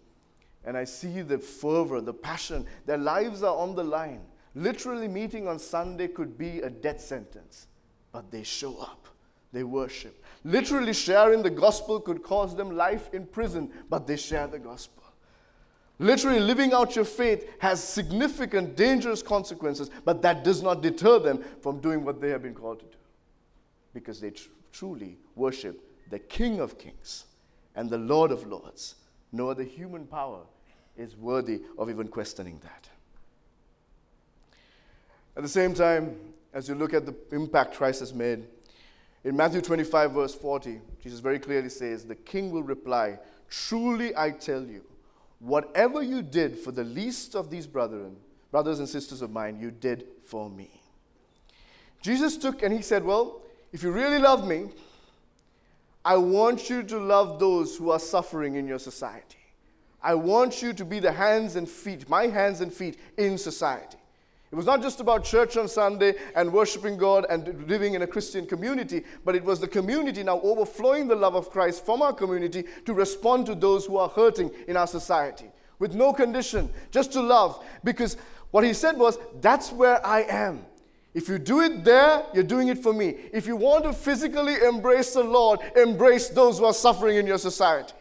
and 0.64 0.74
I 0.74 0.84
see 0.84 1.20
the 1.20 1.38
fervor, 1.38 2.00
the 2.00 2.14
passion. 2.14 2.64
Their 2.86 2.96
lives 2.96 3.42
are 3.42 3.54
on 3.54 3.74
the 3.74 3.84
line. 3.84 4.22
Literally, 4.54 5.08
meeting 5.08 5.46
on 5.46 5.58
Sunday 5.58 6.08
could 6.08 6.38
be 6.38 6.60
a 6.60 6.70
death 6.70 7.02
sentence, 7.02 7.66
but 8.10 8.30
they 8.30 8.42
show 8.42 8.78
up. 8.78 9.06
They 9.52 9.64
worship. 9.64 10.24
Literally, 10.44 10.94
sharing 10.94 11.42
the 11.42 11.50
gospel 11.50 12.00
could 12.00 12.22
cause 12.22 12.56
them 12.56 12.74
life 12.74 13.12
in 13.12 13.26
prison, 13.26 13.70
but 13.90 14.06
they 14.06 14.16
share 14.16 14.46
the 14.46 14.58
gospel. 14.58 15.03
Literally, 15.98 16.40
living 16.40 16.72
out 16.72 16.96
your 16.96 17.04
faith 17.04 17.48
has 17.60 17.82
significant, 17.82 18.76
dangerous 18.76 19.22
consequences, 19.22 19.90
but 20.04 20.22
that 20.22 20.42
does 20.42 20.62
not 20.62 20.82
deter 20.82 21.18
them 21.20 21.44
from 21.62 21.78
doing 21.80 22.04
what 22.04 22.20
they 22.20 22.30
have 22.30 22.42
been 22.42 22.54
called 22.54 22.80
to 22.80 22.86
do 22.86 22.96
because 23.92 24.20
they 24.20 24.30
tr- 24.30 24.48
truly 24.72 25.16
worship 25.36 25.80
the 26.10 26.18
King 26.18 26.60
of 26.60 26.78
Kings 26.78 27.26
and 27.76 27.88
the 27.88 27.98
Lord 27.98 28.32
of 28.32 28.46
Lords. 28.46 28.96
No 29.32 29.48
other 29.48 29.62
human 29.62 30.06
power 30.06 30.40
is 30.96 31.16
worthy 31.16 31.62
of 31.78 31.88
even 31.88 32.08
questioning 32.08 32.60
that. 32.62 32.88
At 35.36 35.42
the 35.42 35.48
same 35.48 35.74
time, 35.74 36.16
as 36.52 36.68
you 36.68 36.74
look 36.74 36.92
at 36.94 37.06
the 37.06 37.14
impact 37.32 37.74
Christ 37.74 38.00
has 38.00 38.12
made, 38.12 38.46
in 39.24 39.36
Matthew 39.36 39.60
25, 39.60 40.12
verse 40.12 40.34
40, 40.34 40.80
Jesus 41.02 41.20
very 41.20 41.38
clearly 41.38 41.68
says, 41.68 42.04
The 42.04 42.14
king 42.14 42.50
will 42.50 42.62
reply, 42.62 43.18
Truly 43.48 44.14
I 44.16 44.30
tell 44.30 44.62
you, 44.62 44.84
whatever 45.38 46.02
you 46.02 46.22
did 46.22 46.58
for 46.58 46.72
the 46.72 46.84
least 46.84 47.34
of 47.34 47.50
these 47.50 47.66
brethren, 47.66 48.16
brothers 48.50 48.78
and 48.78 48.88
sisters 48.88 49.22
of 49.22 49.30
mine, 49.30 49.58
you 49.60 49.70
did 49.70 50.06
for 50.24 50.48
me. 50.48 50.70
Jesus 52.02 52.36
took 52.36 52.62
and 52.62 52.72
he 52.72 52.82
said, 52.82 53.04
Well, 53.04 53.40
if 53.72 53.82
you 53.82 53.90
really 53.90 54.18
love 54.18 54.46
me, 54.46 54.68
I 56.04 56.16
want 56.18 56.68
you 56.68 56.82
to 56.82 56.98
love 56.98 57.38
those 57.38 57.76
who 57.76 57.90
are 57.90 57.98
suffering 57.98 58.56
in 58.56 58.68
your 58.68 58.78
society. 58.78 59.38
I 60.02 60.14
want 60.14 60.60
you 60.60 60.74
to 60.74 60.84
be 60.84 61.00
the 61.00 61.12
hands 61.12 61.56
and 61.56 61.66
feet, 61.66 62.08
my 62.10 62.26
hands 62.26 62.60
and 62.60 62.72
feet 62.72 62.98
in 63.16 63.38
society. 63.38 63.96
It 64.54 64.56
was 64.56 64.66
not 64.66 64.82
just 64.82 65.00
about 65.00 65.24
church 65.24 65.56
on 65.56 65.66
Sunday 65.66 66.14
and 66.36 66.52
worshiping 66.52 66.96
God 66.96 67.26
and 67.28 67.68
living 67.68 67.94
in 67.94 68.02
a 68.02 68.06
Christian 68.06 68.46
community, 68.46 69.02
but 69.24 69.34
it 69.34 69.42
was 69.42 69.58
the 69.58 69.66
community 69.66 70.22
now 70.22 70.40
overflowing 70.42 71.08
the 71.08 71.16
love 71.16 71.34
of 71.34 71.50
Christ 71.50 71.84
from 71.84 72.02
our 72.02 72.12
community 72.12 72.62
to 72.84 72.94
respond 72.94 73.46
to 73.46 73.56
those 73.56 73.84
who 73.84 73.96
are 73.96 74.08
hurting 74.08 74.52
in 74.68 74.76
our 74.76 74.86
society 74.86 75.46
with 75.80 75.96
no 75.96 76.12
condition, 76.12 76.70
just 76.92 77.12
to 77.14 77.20
love. 77.20 77.64
Because 77.82 78.16
what 78.52 78.62
he 78.62 78.74
said 78.74 78.96
was, 78.96 79.18
That's 79.40 79.72
where 79.72 80.06
I 80.06 80.20
am. 80.22 80.64
If 81.14 81.28
you 81.28 81.40
do 81.40 81.60
it 81.60 81.82
there, 81.82 82.24
you're 82.32 82.44
doing 82.44 82.68
it 82.68 82.78
for 82.78 82.92
me. 82.92 83.16
If 83.32 83.48
you 83.48 83.56
want 83.56 83.82
to 83.82 83.92
physically 83.92 84.54
embrace 84.62 85.14
the 85.14 85.24
Lord, 85.24 85.58
embrace 85.74 86.28
those 86.28 86.60
who 86.60 86.66
are 86.66 86.72
suffering 86.72 87.16
in 87.16 87.26
your 87.26 87.38
society. 87.38 87.94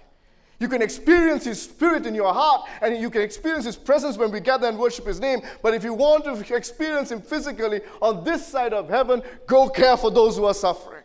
You 0.59 0.67
can 0.67 0.81
experience 0.81 1.43
His 1.45 1.61
Spirit 1.61 2.05
in 2.05 2.15
your 2.15 2.33
heart, 2.33 2.69
and 2.81 2.97
you 2.97 3.09
can 3.09 3.21
experience 3.21 3.65
His 3.65 3.75
presence 3.75 4.17
when 4.17 4.31
we 4.31 4.39
gather 4.39 4.67
and 4.67 4.77
worship 4.77 5.07
His 5.07 5.19
name. 5.19 5.41
But 5.61 5.73
if 5.73 5.83
you 5.83 5.93
want 5.93 6.23
to 6.25 6.55
experience 6.55 7.11
Him 7.11 7.21
physically 7.21 7.81
on 8.01 8.23
this 8.23 8.45
side 8.45 8.73
of 8.73 8.89
heaven, 8.89 9.21
go 9.47 9.67
care 9.69 9.97
for 9.97 10.11
those 10.11 10.37
who 10.37 10.45
are 10.45 10.53
suffering. 10.53 11.03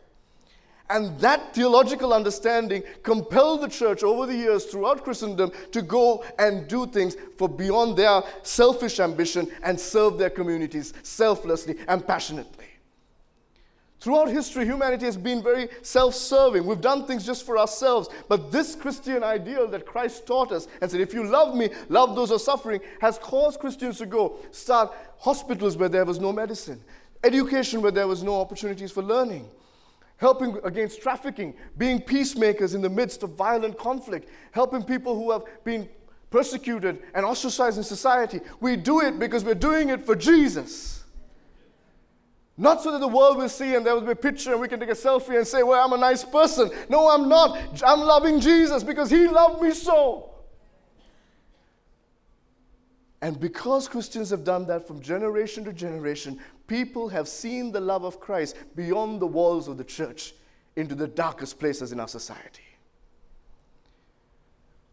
And 0.91 1.19
that 1.21 1.55
theological 1.55 2.15
understanding 2.15 2.83
compelled 3.03 3.61
the 3.61 3.69
church 3.69 4.03
over 4.03 4.27
the 4.27 4.35
years 4.35 4.65
throughout 4.65 5.05
Christendom 5.05 5.53
to 5.73 5.83
go 5.83 6.25
and 6.39 6.67
do 6.67 6.87
things 6.87 7.15
for 7.37 7.49
beyond 7.49 7.97
their 7.97 8.23
selfish 8.43 8.99
ambition 8.99 9.51
and 9.63 9.79
serve 9.79 10.17
their 10.17 10.31
communities 10.31 10.95
selflessly 11.03 11.77
and 11.89 12.07
passionately. 12.07 12.58
Throughout 14.01 14.29
history, 14.29 14.65
humanity 14.65 15.07
has 15.07 15.17
been 15.17 15.43
very 15.43 15.69
self 15.83 16.15
serving. 16.15 16.65
We've 16.65 16.81
done 16.81 17.05
things 17.05 17.27
just 17.27 17.45
for 17.45 17.59
ourselves. 17.59 18.09
But 18.29 18.53
this 18.53 18.77
Christian 18.77 19.25
ideal 19.25 19.67
that 19.69 19.87
Christ 19.87 20.27
taught 20.27 20.53
us 20.53 20.69
and 20.81 20.91
said, 20.91 21.01
if 21.01 21.13
you 21.13 21.25
love 21.25 21.57
me, 21.57 21.71
love 21.89 22.15
those 22.15 22.29
who 22.29 22.37
are 22.37 22.41
suffering, 22.41 22.81
has 23.01 23.19
caused 23.19 23.59
Christians 23.59 23.99
to 23.99 24.07
go 24.07 24.37
start 24.53 24.95
hospitals 25.19 25.77
where 25.77 25.89
there 25.89 26.05
was 26.05 26.21
no 26.21 26.33
medicine, 26.33 26.81
education 27.25 27.83
where 27.83 27.91
there 27.91 28.07
was 28.07 28.23
no 28.23 28.41
opportunities 28.41 28.93
for 28.93 29.03
learning 29.03 29.49
helping 30.19 30.59
against 30.65 31.01
trafficking, 31.01 31.55
being 31.77 32.01
peacemakers 32.01 32.75
in 32.75 32.83
the 32.83 32.91
midst 32.91 33.23
of 33.23 33.31
violent 33.31 33.79
conflict, 33.79 34.29
helping 34.51 34.83
people 34.83 35.15
who 35.15 35.31
have 35.31 35.43
been 35.65 35.89
persecuted 36.31 36.99
and 37.15 37.25
ostracized 37.25 37.79
in 37.79 37.85
society. 37.85 38.41
We 38.61 38.77
do 38.77 39.01
it 39.01 39.19
because 39.19 39.45
we're 39.45 39.55
doing 39.55 39.89
it 39.89 40.05
for 40.05 40.15
Jesus. 40.15 40.98
Not 42.61 42.83
so 42.83 42.91
that 42.91 42.99
the 42.99 43.09
world 43.09 43.37
will 43.37 43.49
see 43.49 43.77
and 43.77 43.87
there 43.87 43.95
will 43.95 44.01
be 44.01 44.11
a 44.11 44.17
picture 44.17 44.51
and 44.51 44.61
we 44.61 44.67
can 44.67 44.81
take 44.81 44.89
a 44.89 44.95
selfie 44.95 45.37
and 45.39 45.47
say, 45.47 45.63
Well, 45.63 45.83
I'm 45.83 45.93
a 45.93 45.97
nice 45.97 46.25
person. 46.25 46.71
No, 46.89 47.09
I'm 47.09 47.29
not. 47.29 47.81
I'm 47.87 48.01
loving 48.01 48.41
Jesus 48.41 48.83
because 48.83 49.09
He 49.09 49.29
loved 49.29 49.63
me 49.63 49.71
so. 49.71 50.31
And 53.23 53.39
because 53.39 53.87
Christians 53.87 54.31
have 54.31 54.43
done 54.43 54.67
that 54.67 54.87
from 54.89 55.01
generation 55.01 55.65
to 55.65 55.73
generation, 55.73 56.41
people 56.67 57.09
have 57.09 57.29
seen 57.29 57.71
the 57.71 57.81
love 57.81 58.05
of 58.05 58.19
Christ 58.19 58.57
beyond 58.75 59.21
the 59.21 59.27
walls 59.27 59.69
of 59.69 59.77
the 59.77 59.85
church 59.85 60.35
into 60.75 60.97
the 60.97 61.09
darkest 61.09 61.61
places 61.61 61.93
in 61.93 62.01
our 62.01 62.09
society. 62.09 62.63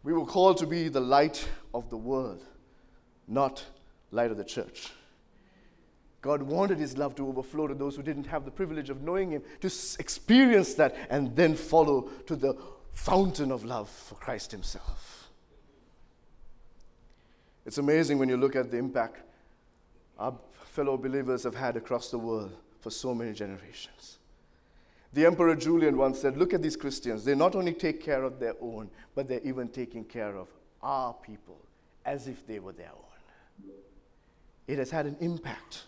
We 0.04 0.12
were 0.12 0.24
called 0.24 0.58
to 0.58 0.66
be 0.66 0.88
the 0.88 1.00
light 1.00 1.48
of 1.74 1.90
the 1.90 1.96
world, 1.96 2.44
not 3.26 3.64
light 4.12 4.30
of 4.30 4.36
the 4.36 4.44
church. 4.44 4.92
God 6.26 6.42
wanted 6.42 6.78
his 6.78 6.98
love 6.98 7.14
to 7.14 7.28
overflow 7.28 7.68
to 7.68 7.74
those 7.74 7.94
who 7.94 8.02
didn't 8.02 8.26
have 8.26 8.44
the 8.44 8.50
privilege 8.50 8.90
of 8.90 9.00
knowing 9.00 9.30
him, 9.30 9.42
to 9.60 9.70
experience 10.00 10.74
that 10.74 10.96
and 11.08 11.36
then 11.36 11.54
follow 11.54 12.10
to 12.26 12.34
the 12.34 12.58
fountain 12.92 13.52
of 13.52 13.64
love 13.64 13.88
for 13.88 14.16
Christ 14.16 14.50
himself. 14.50 15.30
It's 17.64 17.78
amazing 17.78 18.18
when 18.18 18.28
you 18.28 18.36
look 18.36 18.56
at 18.56 18.72
the 18.72 18.76
impact 18.76 19.22
our 20.18 20.34
fellow 20.64 20.96
believers 20.96 21.44
have 21.44 21.54
had 21.54 21.76
across 21.76 22.10
the 22.10 22.18
world 22.18 22.56
for 22.80 22.90
so 22.90 23.14
many 23.14 23.32
generations. 23.32 24.18
The 25.12 25.26
Emperor 25.26 25.54
Julian 25.54 25.96
once 25.96 26.18
said, 26.18 26.36
Look 26.36 26.54
at 26.54 26.60
these 26.60 26.76
Christians. 26.76 27.24
They 27.24 27.36
not 27.36 27.54
only 27.54 27.72
take 27.72 28.02
care 28.02 28.24
of 28.24 28.40
their 28.40 28.54
own, 28.60 28.90
but 29.14 29.28
they're 29.28 29.40
even 29.44 29.68
taking 29.68 30.04
care 30.04 30.36
of 30.36 30.48
our 30.82 31.14
people 31.14 31.58
as 32.04 32.26
if 32.26 32.44
they 32.48 32.58
were 32.58 32.72
their 32.72 32.90
own. 32.90 33.70
It 34.66 34.78
has 34.78 34.90
had 34.90 35.06
an 35.06 35.16
impact, 35.20 35.84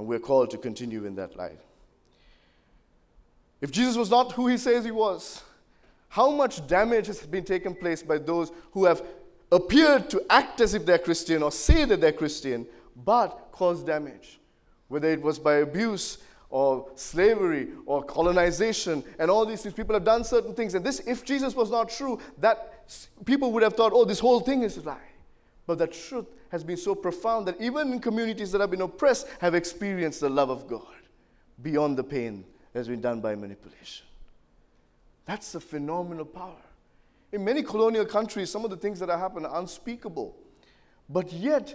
and 0.00 0.08
we're 0.08 0.18
called 0.18 0.50
to 0.50 0.56
continue 0.56 1.04
in 1.04 1.14
that 1.16 1.36
light. 1.36 1.60
If 3.60 3.70
Jesus 3.70 3.98
was 3.98 4.08
not 4.08 4.32
who 4.32 4.46
he 4.46 4.56
says 4.56 4.82
he 4.82 4.90
was, 4.90 5.42
how 6.08 6.30
much 6.30 6.66
damage 6.66 7.06
has 7.08 7.20
been 7.26 7.44
taken 7.44 7.74
place 7.74 8.02
by 8.02 8.16
those 8.16 8.50
who 8.72 8.86
have 8.86 9.02
appeared 9.52 10.08
to 10.08 10.24
act 10.30 10.62
as 10.62 10.72
if 10.72 10.86
they're 10.86 10.96
Christian 10.96 11.42
or 11.42 11.52
say 11.52 11.84
that 11.84 12.00
they're 12.00 12.12
Christian, 12.12 12.66
but 13.04 13.48
cause 13.52 13.84
damage, 13.84 14.40
whether 14.88 15.10
it 15.10 15.20
was 15.20 15.38
by 15.38 15.56
abuse 15.56 16.16
or 16.48 16.88
slavery 16.94 17.68
or 17.84 18.02
colonization 18.02 19.04
and 19.18 19.30
all 19.30 19.44
these 19.44 19.60
things. 19.60 19.74
People 19.74 19.94
have 19.94 20.04
done 20.04 20.24
certain 20.24 20.54
things. 20.54 20.74
And 20.74 20.82
this, 20.82 21.00
if 21.00 21.26
Jesus 21.26 21.54
was 21.54 21.70
not 21.70 21.90
true, 21.90 22.18
that 22.38 22.86
people 23.26 23.52
would 23.52 23.62
have 23.62 23.74
thought, 23.74 23.92
oh, 23.94 24.06
this 24.06 24.18
whole 24.18 24.40
thing 24.40 24.62
is 24.62 24.78
a 24.78 24.80
lie. 24.80 25.09
But 25.70 25.78
the 25.78 25.86
truth 25.86 26.26
has 26.48 26.64
been 26.64 26.76
so 26.76 26.96
profound 26.96 27.46
that 27.46 27.60
even 27.60 27.92
in 27.92 28.00
communities 28.00 28.50
that 28.50 28.60
have 28.60 28.72
been 28.72 28.80
oppressed 28.80 29.28
have 29.40 29.54
experienced 29.54 30.18
the 30.18 30.28
love 30.28 30.50
of 30.50 30.66
God 30.66 30.82
beyond 31.62 31.96
the 31.96 32.02
pain 32.02 32.44
that 32.72 32.80
has 32.80 32.88
been 32.88 33.00
done 33.00 33.20
by 33.20 33.36
manipulation. 33.36 34.04
That's 35.26 35.54
a 35.54 35.60
phenomenal 35.60 36.24
power. 36.24 36.56
In 37.30 37.44
many 37.44 37.62
colonial 37.62 38.04
countries, 38.04 38.50
some 38.50 38.64
of 38.64 38.70
the 38.72 38.76
things 38.76 38.98
that 38.98 39.10
have 39.10 39.20
happened 39.20 39.46
are 39.46 39.60
unspeakable. 39.60 40.34
But 41.08 41.32
yet, 41.32 41.72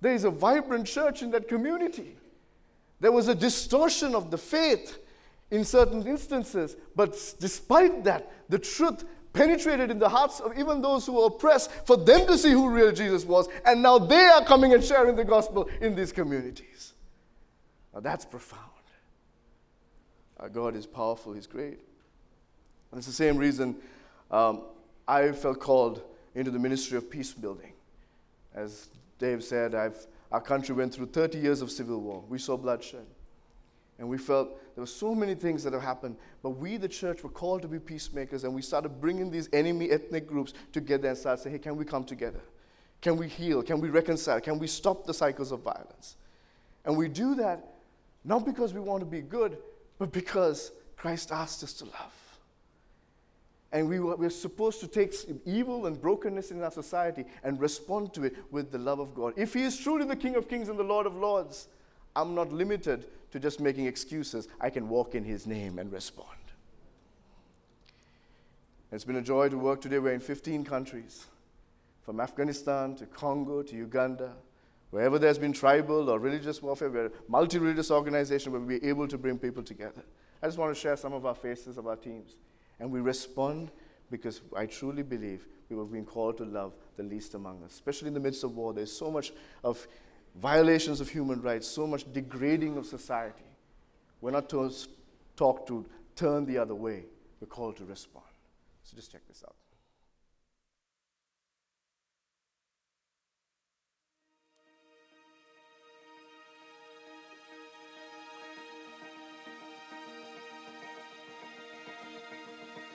there 0.00 0.14
is 0.14 0.24
a 0.24 0.30
vibrant 0.30 0.88
church 0.88 1.22
in 1.22 1.30
that 1.30 1.46
community. 1.46 2.16
There 2.98 3.12
was 3.12 3.28
a 3.28 3.34
distortion 3.36 4.16
of 4.16 4.32
the 4.32 4.38
faith 4.38 4.98
in 5.52 5.64
certain 5.64 6.04
instances, 6.04 6.74
but 6.96 7.12
despite 7.38 8.02
that, 8.02 8.28
the 8.48 8.58
truth 8.58 9.04
penetrated 9.36 9.90
in 9.90 9.98
the 9.98 10.08
hearts 10.08 10.40
of 10.40 10.58
even 10.58 10.80
those 10.80 11.06
who 11.06 11.12
were 11.12 11.26
oppressed 11.26 11.70
for 11.84 11.96
them 11.96 12.26
to 12.26 12.38
see 12.38 12.50
who 12.50 12.70
real 12.70 12.90
Jesus 12.90 13.24
was, 13.24 13.48
and 13.64 13.82
now 13.82 13.98
they 13.98 14.24
are 14.24 14.44
coming 14.44 14.72
and 14.74 14.82
sharing 14.82 15.14
the 15.14 15.24
gospel 15.24 15.68
in 15.80 15.94
these 15.94 16.12
communities. 16.12 16.94
Now 17.94 18.00
that's 18.00 18.24
profound. 18.24 18.62
Our 20.38 20.48
God 20.48 20.76
is 20.76 20.86
powerful, 20.86 21.32
He's 21.32 21.46
great. 21.46 21.78
And 22.90 22.98
it's 22.98 23.06
the 23.06 23.12
same 23.12 23.36
reason 23.36 23.76
um, 24.30 24.62
I 25.06 25.32
felt 25.32 25.60
called 25.60 26.02
into 26.34 26.50
the 26.50 26.58
ministry 26.58 26.98
of 26.98 27.10
peace 27.10 27.32
building. 27.32 27.72
As 28.54 28.88
Dave 29.18 29.42
said, 29.42 29.74
I've, 29.74 30.06
our 30.32 30.40
country 30.40 30.74
went 30.74 30.94
through 30.94 31.06
30 31.06 31.38
years 31.38 31.62
of 31.62 31.70
civil 31.70 32.00
war. 32.00 32.24
We 32.28 32.38
saw 32.38 32.56
bloodshed. 32.56 33.06
And 33.98 34.08
we 34.08 34.18
felt 34.18 34.50
there 34.74 34.82
were 34.82 34.86
so 34.86 35.14
many 35.14 35.34
things 35.34 35.64
that 35.64 35.72
have 35.72 35.82
happened, 35.82 36.16
but 36.42 36.50
we, 36.50 36.76
the 36.76 36.88
church, 36.88 37.22
were 37.22 37.30
called 37.30 37.62
to 37.62 37.68
be 37.68 37.78
peacemakers, 37.78 38.44
and 38.44 38.54
we 38.54 38.60
started 38.60 39.00
bringing 39.00 39.30
these 39.30 39.48
enemy 39.52 39.90
ethnic 39.90 40.26
groups 40.26 40.52
together 40.72 41.08
and 41.08 41.16
started 41.16 41.42
saying, 41.42 41.54
hey, 41.54 41.58
can 41.58 41.76
we 41.76 41.84
come 41.84 42.04
together? 42.04 42.40
Can 43.00 43.16
we 43.16 43.28
heal? 43.28 43.62
Can 43.62 43.80
we 43.80 43.88
reconcile? 43.88 44.40
Can 44.40 44.58
we 44.58 44.66
stop 44.66 45.06
the 45.06 45.14
cycles 45.14 45.50
of 45.52 45.60
violence? 45.60 46.16
And 46.84 46.96
we 46.96 47.08
do 47.08 47.34
that 47.36 47.76
Not 48.26 48.44
because 48.44 48.74
we 48.74 48.80
want 48.80 49.00
to 49.00 49.06
be 49.06 49.20
good, 49.20 49.56
but 49.98 50.12
because 50.12 50.72
Christ 50.96 51.30
asked 51.30 51.62
us 51.62 51.72
to 51.74 51.84
love. 51.84 52.38
And 53.70 53.88
we 53.88 54.00
were, 54.00 54.16
we're 54.16 54.30
supposed 54.30 54.80
to 54.80 54.88
take 54.88 55.14
evil 55.44 55.86
and 55.86 56.00
brokenness 56.00 56.50
in 56.50 56.60
our 56.62 56.72
society 56.72 57.24
and 57.44 57.60
respond 57.60 58.12
to 58.14 58.24
it 58.24 58.34
with 58.50 58.72
the 58.72 58.78
love 58.78 58.98
of 58.98 59.14
God. 59.14 59.34
If 59.36 59.54
He 59.54 59.62
is 59.62 59.78
truly 59.78 60.04
the 60.06 60.16
King 60.16 60.34
of 60.34 60.48
Kings 60.48 60.68
and 60.68 60.78
the 60.78 60.82
Lord 60.82 61.06
of 61.06 61.14
Lords, 61.14 61.68
I'm 62.16 62.34
not 62.34 62.52
limited 62.52 63.06
to 63.36 63.40
just 63.40 63.60
making 63.60 63.84
excuses. 63.84 64.48
I 64.60 64.70
can 64.70 64.88
walk 64.88 65.14
in 65.14 65.22
His 65.22 65.46
name 65.46 65.78
and 65.78 65.92
respond. 65.92 66.28
It's 68.90 69.04
been 69.04 69.16
a 69.16 69.22
joy 69.22 69.50
to 69.50 69.58
work 69.58 69.82
today. 69.82 69.98
We're 69.98 70.14
in 70.14 70.20
15 70.20 70.64
countries, 70.64 71.26
from 72.02 72.18
Afghanistan 72.18 72.94
to 72.96 73.04
Congo 73.04 73.62
to 73.62 73.76
Uganda. 73.76 74.32
Wherever 74.90 75.18
there's 75.18 75.38
been 75.38 75.52
tribal 75.52 76.08
or 76.08 76.18
religious 76.18 76.62
warfare, 76.62 76.88
we're 76.88 77.06
a 77.06 77.10
multi 77.28 77.58
religious 77.58 77.90
organization 77.90 78.52
where 78.52 78.60
we're 78.60 78.82
able 78.82 79.06
to 79.06 79.18
bring 79.18 79.38
people 79.38 79.62
together. 79.62 80.02
I 80.42 80.46
just 80.46 80.56
want 80.56 80.74
to 80.74 80.80
share 80.80 80.96
some 80.96 81.12
of 81.12 81.26
our 81.26 81.34
faces 81.34 81.76
of 81.76 81.86
our 81.86 81.96
teams. 81.96 82.36
And 82.80 82.90
we 82.90 83.00
respond 83.00 83.70
because 84.10 84.40
I 84.56 84.64
truly 84.64 85.02
believe 85.02 85.46
we 85.68 85.76
were 85.76 85.84
being 85.84 86.06
called 86.06 86.38
to 86.38 86.44
love 86.44 86.72
the 86.96 87.02
least 87.02 87.34
among 87.34 87.62
us. 87.64 87.72
Especially 87.72 88.08
in 88.08 88.14
the 88.14 88.20
midst 88.20 88.44
of 88.44 88.56
war, 88.56 88.72
there's 88.72 88.92
so 88.92 89.10
much 89.10 89.32
of 89.62 89.86
violations 90.40 91.00
of 91.00 91.08
human 91.08 91.40
rights, 91.40 91.66
so 91.66 91.86
much 91.86 92.10
degrading 92.12 92.76
of 92.76 92.86
society. 92.86 93.42
We're 94.20 94.32
not 94.32 94.48
told, 94.48 94.74
talk 95.36 95.66
to 95.68 95.86
turn 96.14 96.46
the 96.46 96.58
other 96.58 96.74
way, 96.74 97.04
we're 97.40 97.46
called 97.46 97.76
to 97.76 97.84
respond. 97.84 98.24
So 98.82 98.96
just 98.96 99.12
check 99.12 99.22
this 99.28 99.42
out. 99.46 99.54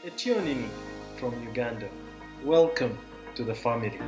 A 0.03 0.09
tuning 0.11 0.67
from 1.17 1.43
Uganda. 1.43 1.87
Welcome 2.43 2.97
to 3.35 3.43
the 3.43 3.53
family. 3.53 3.99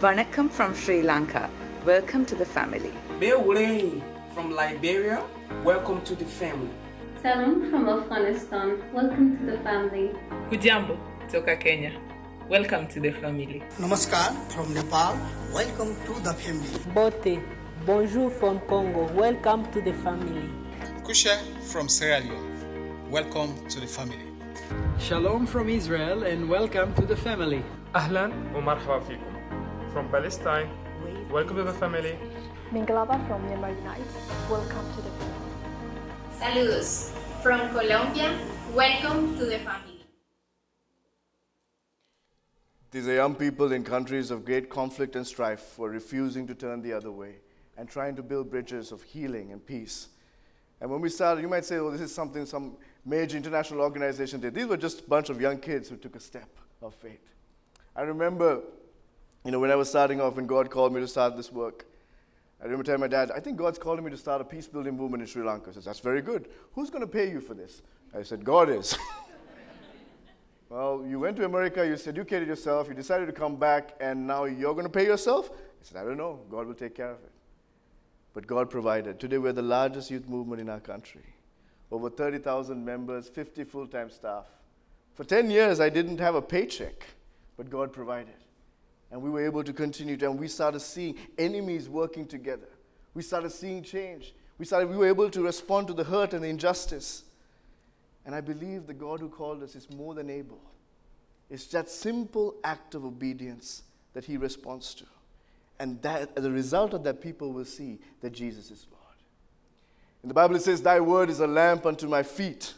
Vanakkam 0.00 0.48
from 0.48 0.72
Sri 0.76 1.02
Lanka. 1.02 1.50
Welcome 1.86 2.26
to 2.26 2.34
the 2.34 2.44
family. 2.44 2.92
Beule 3.18 4.02
from 4.34 4.50
Liberia, 4.50 5.24
welcome 5.64 6.02
to 6.02 6.14
the 6.14 6.26
family. 6.26 6.68
Salam 7.22 7.70
from 7.70 7.88
Afghanistan, 7.88 8.82
welcome 8.92 9.38
to 9.38 9.46
the 9.52 9.58
family. 9.64 10.10
Hujambo 10.50 10.98
Toka 11.32 11.56
Kenya. 11.56 11.92
Welcome 12.50 12.86
to 12.88 13.00
the 13.00 13.12
family. 13.12 13.62
Namaskar 13.78 14.34
from 14.52 14.74
Nepal, 14.74 15.16
welcome 15.54 15.96
to 16.04 16.20
the 16.20 16.34
family. 16.34 16.92
Bote, 16.94 17.40
bonjour 17.86 18.28
from 18.30 18.60
Congo, 18.68 19.10
welcome 19.14 19.64
to 19.72 19.80
the 19.80 19.94
family. 19.94 20.50
Kusha 21.02 21.38
from 21.72 21.88
Sierra 21.88 22.20
Leone, 22.20 23.10
welcome 23.10 23.54
to 23.68 23.80
the 23.80 23.86
family. 23.86 24.26
Shalom 24.98 25.46
from 25.46 25.70
Israel 25.70 26.24
and 26.24 26.46
welcome 26.46 26.92
to 26.96 27.06
the 27.06 27.16
family. 27.16 27.62
Ahlan 27.94 28.32
wa 28.52 28.60
marhaba 28.60 29.00
fikum. 29.00 29.92
From 29.94 30.08
Palestine, 30.10 30.68
welcome 31.30 31.56
to 31.56 31.62
the 31.62 31.72
family. 31.72 32.18
Mingalaba 32.72 33.24
from 33.28 33.48
Myanmar 33.48 33.76
Unites, 33.76 34.14
welcome 34.50 34.84
to 34.96 35.02
the 35.02 35.10
family. 35.10 35.50
Saludos 36.40 37.12
from 37.40 37.68
Colombia, 37.70 38.36
welcome 38.74 39.36
to 39.38 39.44
the 39.44 39.58
family. 39.60 40.00
These 42.90 43.06
are 43.06 43.14
young 43.14 43.36
people 43.36 43.70
in 43.72 43.84
countries 43.84 44.32
of 44.32 44.44
great 44.44 44.68
conflict 44.68 45.14
and 45.14 45.24
strife 45.24 45.74
who 45.76 45.84
are 45.84 45.90
refusing 45.90 46.48
to 46.48 46.54
turn 46.54 46.82
the 46.82 46.92
other 46.92 47.12
way 47.12 47.36
and 47.78 47.88
trying 47.88 48.16
to 48.16 48.24
build 48.24 48.50
bridges 48.50 48.90
of 48.90 49.04
healing 49.04 49.52
and 49.52 49.64
peace. 49.64 50.08
And 50.80 50.90
when 50.90 51.00
we 51.00 51.10
started, 51.10 51.42
you 51.42 51.48
might 51.48 51.64
say, 51.64 51.76
oh, 51.76 51.92
this 51.92 52.00
is 52.00 52.12
something 52.12 52.44
some 52.44 52.76
major 53.04 53.36
international 53.36 53.82
organization 53.82 54.40
did. 54.40 54.52
These 54.52 54.66
were 54.66 54.76
just 54.76 55.00
a 55.00 55.04
bunch 55.04 55.30
of 55.30 55.40
young 55.40 55.58
kids 55.58 55.88
who 55.88 55.96
took 55.96 56.16
a 56.16 56.20
step 56.20 56.48
of 56.82 56.92
faith. 56.96 57.22
I 57.94 58.02
remember, 58.02 58.62
you 59.44 59.50
know, 59.50 59.58
when 59.58 59.70
I 59.70 59.74
was 59.74 59.88
starting 59.88 60.20
off, 60.20 60.36
when 60.36 60.46
God 60.46 60.70
called 60.70 60.92
me 60.92 61.00
to 61.00 61.08
start 61.08 61.36
this 61.36 61.52
work, 61.52 61.86
I 62.60 62.64
remember 62.64 62.84
telling 62.84 63.00
my 63.00 63.08
dad, 63.08 63.30
I 63.30 63.40
think 63.40 63.56
God's 63.56 63.78
calling 63.78 64.04
me 64.04 64.10
to 64.10 64.16
start 64.16 64.40
a 64.40 64.44
peace 64.44 64.66
building 64.66 64.96
movement 64.96 65.22
in 65.22 65.26
Sri 65.26 65.42
Lanka. 65.42 65.70
He 65.70 65.74
says, 65.74 65.84
That's 65.84 66.00
very 66.00 66.20
good. 66.20 66.48
Who's 66.74 66.90
going 66.90 67.00
to 67.00 67.06
pay 67.06 67.30
you 67.30 67.40
for 67.40 67.54
this? 67.54 67.82
I 68.14 68.22
said, 68.22 68.44
God 68.44 68.68
is. 68.68 68.98
well, 70.68 71.04
you 71.08 71.18
went 71.18 71.36
to 71.38 71.44
America, 71.44 71.86
you 71.86 71.94
educated 71.94 72.48
yourself, 72.48 72.88
you 72.88 72.94
decided 72.94 73.26
to 73.26 73.32
come 73.32 73.56
back, 73.56 73.94
and 74.00 74.26
now 74.26 74.44
you're 74.44 74.74
going 74.74 74.86
to 74.86 74.92
pay 74.92 75.06
yourself? 75.06 75.50
I 75.50 75.82
said, 75.82 76.02
I 76.02 76.04
don't 76.04 76.18
know. 76.18 76.40
God 76.50 76.66
will 76.66 76.74
take 76.74 76.94
care 76.94 77.10
of 77.10 77.18
it. 77.18 77.32
But 78.34 78.46
God 78.46 78.68
provided. 78.68 79.18
Today, 79.18 79.38
we're 79.38 79.52
the 79.52 79.62
largest 79.62 80.10
youth 80.10 80.28
movement 80.28 80.60
in 80.60 80.68
our 80.68 80.80
country 80.80 81.24
over 81.90 82.08
30,000 82.08 82.84
members, 82.84 83.28
50 83.28 83.64
full 83.64 83.86
time 83.86 84.10
staff. 84.10 84.44
For 85.14 85.24
10 85.24 85.50
years, 85.50 85.80
I 85.80 85.88
didn't 85.88 86.18
have 86.18 86.34
a 86.34 86.42
paycheck, 86.42 87.04
but 87.56 87.68
God 87.68 87.92
provided. 87.92 88.34
And 89.10 89.20
we 89.20 89.30
were 89.30 89.44
able 89.44 89.64
to 89.64 89.72
continue, 89.72 90.16
to, 90.18 90.30
and 90.30 90.38
we 90.38 90.48
started 90.48 90.80
seeing 90.80 91.16
enemies 91.38 91.88
working 91.88 92.26
together. 92.26 92.68
We 93.14 93.22
started 93.22 93.50
seeing 93.50 93.82
change. 93.82 94.34
We, 94.58 94.64
started, 94.64 94.88
we 94.88 94.96
were 94.96 95.08
able 95.08 95.30
to 95.30 95.42
respond 95.42 95.88
to 95.88 95.94
the 95.94 96.04
hurt 96.04 96.32
and 96.32 96.44
the 96.44 96.48
injustice. 96.48 97.24
And 98.24 98.34
I 98.34 98.40
believe 98.40 98.86
the 98.86 98.94
God 98.94 99.20
who 99.20 99.28
called 99.28 99.62
us 99.62 99.74
is 99.74 99.90
more 99.90 100.14
than 100.14 100.30
able. 100.30 100.60
It's 101.48 101.66
that 101.68 101.90
simple 101.90 102.54
act 102.62 102.94
of 102.94 103.04
obedience 103.04 103.82
that 104.12 104.24
He 104.24 104.36
responds 104.36 104.94
to. 104.94 105.04
And 105.80 106.00
that, 106.02 106.30
as 106.36 106.44
a 106.44 106.50
result 106.50 106.94
of 106.94 107.02
that, 107.04 107.20
people 107.20 107.52
will 107.52 107.64
see 107.64 107.98
that 108.20 108.30
Jesus 108.30 108.70
is 108.70 108.86
Lord. 108.90 109.00
In 110.22 110.28
the 110.28 110.34
Bible, 110.34 110.54
it 110.54 110.62
says, 110.62 110.82
Thy 110.82 111.00
word 111.00 111.30
is 111.30 111.40
a 111.40 111.46
lamp 111.46 111.86
unto 111.86 112.06
my 112.06 112.22
feet. 112.22 112.74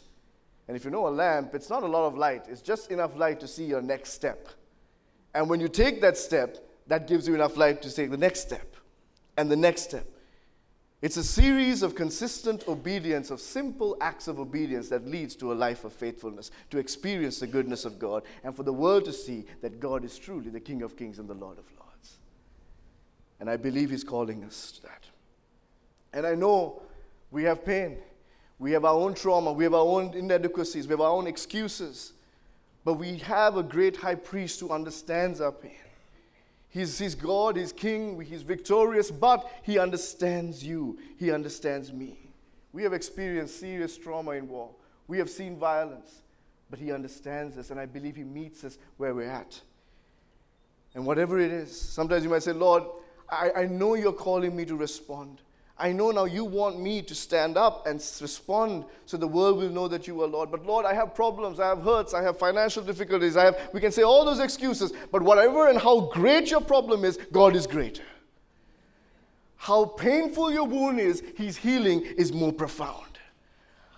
And 0.68 0.76
if 0.76 0.84
you 0.84 0.90
know 0.90 1.08
a 1.08 1.10
lamp, 1.10 1.54
it's 1.54 1.68
not 1.68 1.82
a 1.82 1.86
lot 1.86 2.06
of 2.06 2.16
light, 2.16 2.46
it's 2.48 2.62
just 2.62 2.90
enough 2.90 3.16
light 3.16 3.40
to 3.40 3.48
see 3.48 3.64
your 3.64 3.82
next 3.82 4.12
step. 4.12 4.48
And 5.34 5.48
when 5.48 5.60
you 5.60 5.68
take 5.68 6.00
that 6.02 6.16
step, 6.16 6.58
that 6.86 7.06
gives 7.06 7.26
you 7.26 7.34
enough 7.34 7.56
light 7.56 7.82
to 7.82 7.94
take 7.94 8.10
the 8.10 8.16
next 8.16 8.40
step 8.40 8.76
and 9.36 9.50
the 9.50 9.56
next 9.56 9.82
step. 9.82 10.06
It's 11.00 11.16
a 11.16 11.24
series 11.24 11.82
of 11.82 11.96
consistent 11.96 12.68
obedience, 12.68 13.30
of 13.30 13.40
simple 13.40 13.96
acts 14.00 14.28
of 14.28 14.38
obedience 14.38 14.88
that 14.90 15.04
leads 15.04 15.34
to 15.36 15.52
a 15.52 15.54
life 15.54 15.84
of 15.84 15.92
faithfulness, 15.92 16.52
to 16.70 16.78
experience 16.78 17.40
the 17.40 17.48
goodness 17.48 17.84
of 17.84 17.98
God, 17.98 18.22
and 18.44 18.54
for 18.54 18.62
the 18.62 18.72
world 18.72 19.04
to 19.06 19.12
see 19.12 19.44
that 19.62 19.80
God 19.80 20.04
is 20.04 20.16
truly 20.16 20.48
the 20.48 20.60
King 20.60 20.82
of 20.82 20.96
kings 20.96 21.18
and 21.18 21.28
the 21.28 21.34
Lord 21.34 21.58
of 21.58 21.64
lords. 21.76 22.18
And 23.40 23.50
I 23.50 23.56
believe 23.56 23.90
He's 23.90 24.04
calling 24.04 24.44
us 24.44 24.70
to 24.72 24.82
that. 24.82 25.06
And 26.12 26.24
I 26.24 26.36
know 26.36 26.82
we 27.32 27.42
have 27.44 27.64
pain. 27.64 27.96
We 28.60 28.70
have 28.70 28.84
our 28.84 28.94
own 28.94 29.14
trauma. 29.14 29.52
We 29.52 29.64
have 29.64 29.74
our 29.74 29.84
own 29.84 30.14
inadequacies. 30.14 30.86
We 30.86 30.92
have 30.92 31.00
our 31.00 31.10
own 31.10 31.26
excuses. 31.26 32.12
But 32.84 32.94
we 32.94 33.18
have 33.18 33.56
a 33.56 33.62
great 33.62 33.96
high 33.96 34.16
priest 34.16 34.60
who 34.60 34.70
understands 34.70 35.40
our 35.40 35.52
pain. 35.52 35.76
He's, 36.68 36.98
he's 36.98 37.14
God, 37.14 37.56
He's 37.56 37.72
King, 37.72 38.20
He's 38.20 38.42
victorious, 38.42 39.10
but 39.10 39.48
He 39.62 39.78
understands 39.78 40.64
you. 40.64 40.98
He 41.18 41.30
understands 41.30 41.92
me. 41.92 42.18
We 42.72 42.82
have 42.82 42.94
experienced 42.94 43.60
serious 43.60 43.96
trauma 43.98 44.32
in 44.32 44.48
war. 44.48 44.70
We 45.06 45.18
have 45.18 45.28
seen 45.28 45.58
violence, 45.58 46.22
but 46.70 46.78
He 46.78 46.90
understands 46.90 47.58
us, 47.58 47.70
and 47.70 47.78
I 47.78 47.86
believe 47.86 48.16
He 48.16 48.24
meets 48.24 48.64
us 48.64 48.78
where 48.96 49.14
we're 49.14 49.28
at. 49.30 49.60
And 50.94 51.06
whatever 51.06 51.38
it 51.38 51.50
is, 51.50 51.78
sometimes 51.78 52.24
you 52.24 52.30
might 52.30 52.42
say, 52.42 52.52
Lord, 52.52 52.84
I, 53.30 53.50
I 53.54 53.66
know 53.66 53.94
you're 53.94 54.12
calling 54.12 54.56
me 54.56 54.64
to 54.64 54.76
respond. 54.76 55.40
I 55.78 55.92
know 55.92 56.10
now 56.10 56.26
you 56.26 56.44
want 56.44 56.80
me 56.80 57.02
to 57.02 57.14
stand 57.14 57.56
up 57.56 57.86
and 57.86 57.96
respond 58.20 58.84
so 59.06 59.16
the 59.16 59.26
world 59.26 59.58
will 59.58 59.70
know 59.70 59.88
that 59.88 60.06
you 60.06 60.22
are 60.22 60.26
Lord. 60.26 60.50
But 60.50 60.66
Lord, 60.66 60.84
I 60.84 60.94
have 60.94 61.14
problems, 61.14 61.58
I 61.58 61.68
have 61.68 61.82
hurts, 61.82 62.14
I 62.14 62.22
have 62.22 62.38
financial 62.38 62.82
difficulties, 62.82 63.36
I 63.36 63.46
have, 63.46 63.70
we 63.72 63.80
can 63.80 63.90
say 63.90 64.02
all 64.02 64.24
those 64.24 64.38
excuses, 64.38 64.92
but 65.10 65.22
whatever 65.22 65.68
and 65.68 65.78
how 65.78 66.00
great 66.12 66.50
your 66.50 66.60
problem 66.60 67.04
is, 67.04 67.18
God 67.32 67.56
is 67.56 67.66
greater. 67.66 68.04
How 69.56 69.84
painful 69.84 70.52
your 70.52 70.64
wound 70.64 71.00
is, 71.00 71.22
His 71.36 71.56
healing 71.56 72.02
is 72.02 72.32
more 72.32 72.52
profound. 72.52 73.18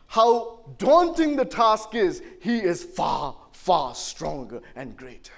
How 0.07 0.61
daunting 0.79 1.37
the 1.37 1.45
task 1.45 1.95
is, 1.95 2.23
He 2.41 2.59
is 2.59 2.85
far, 2.85 3.35
far 3.53 3.95
stronger 3.95 4.61
and 4.77 4.97
greater. 4.97 5.33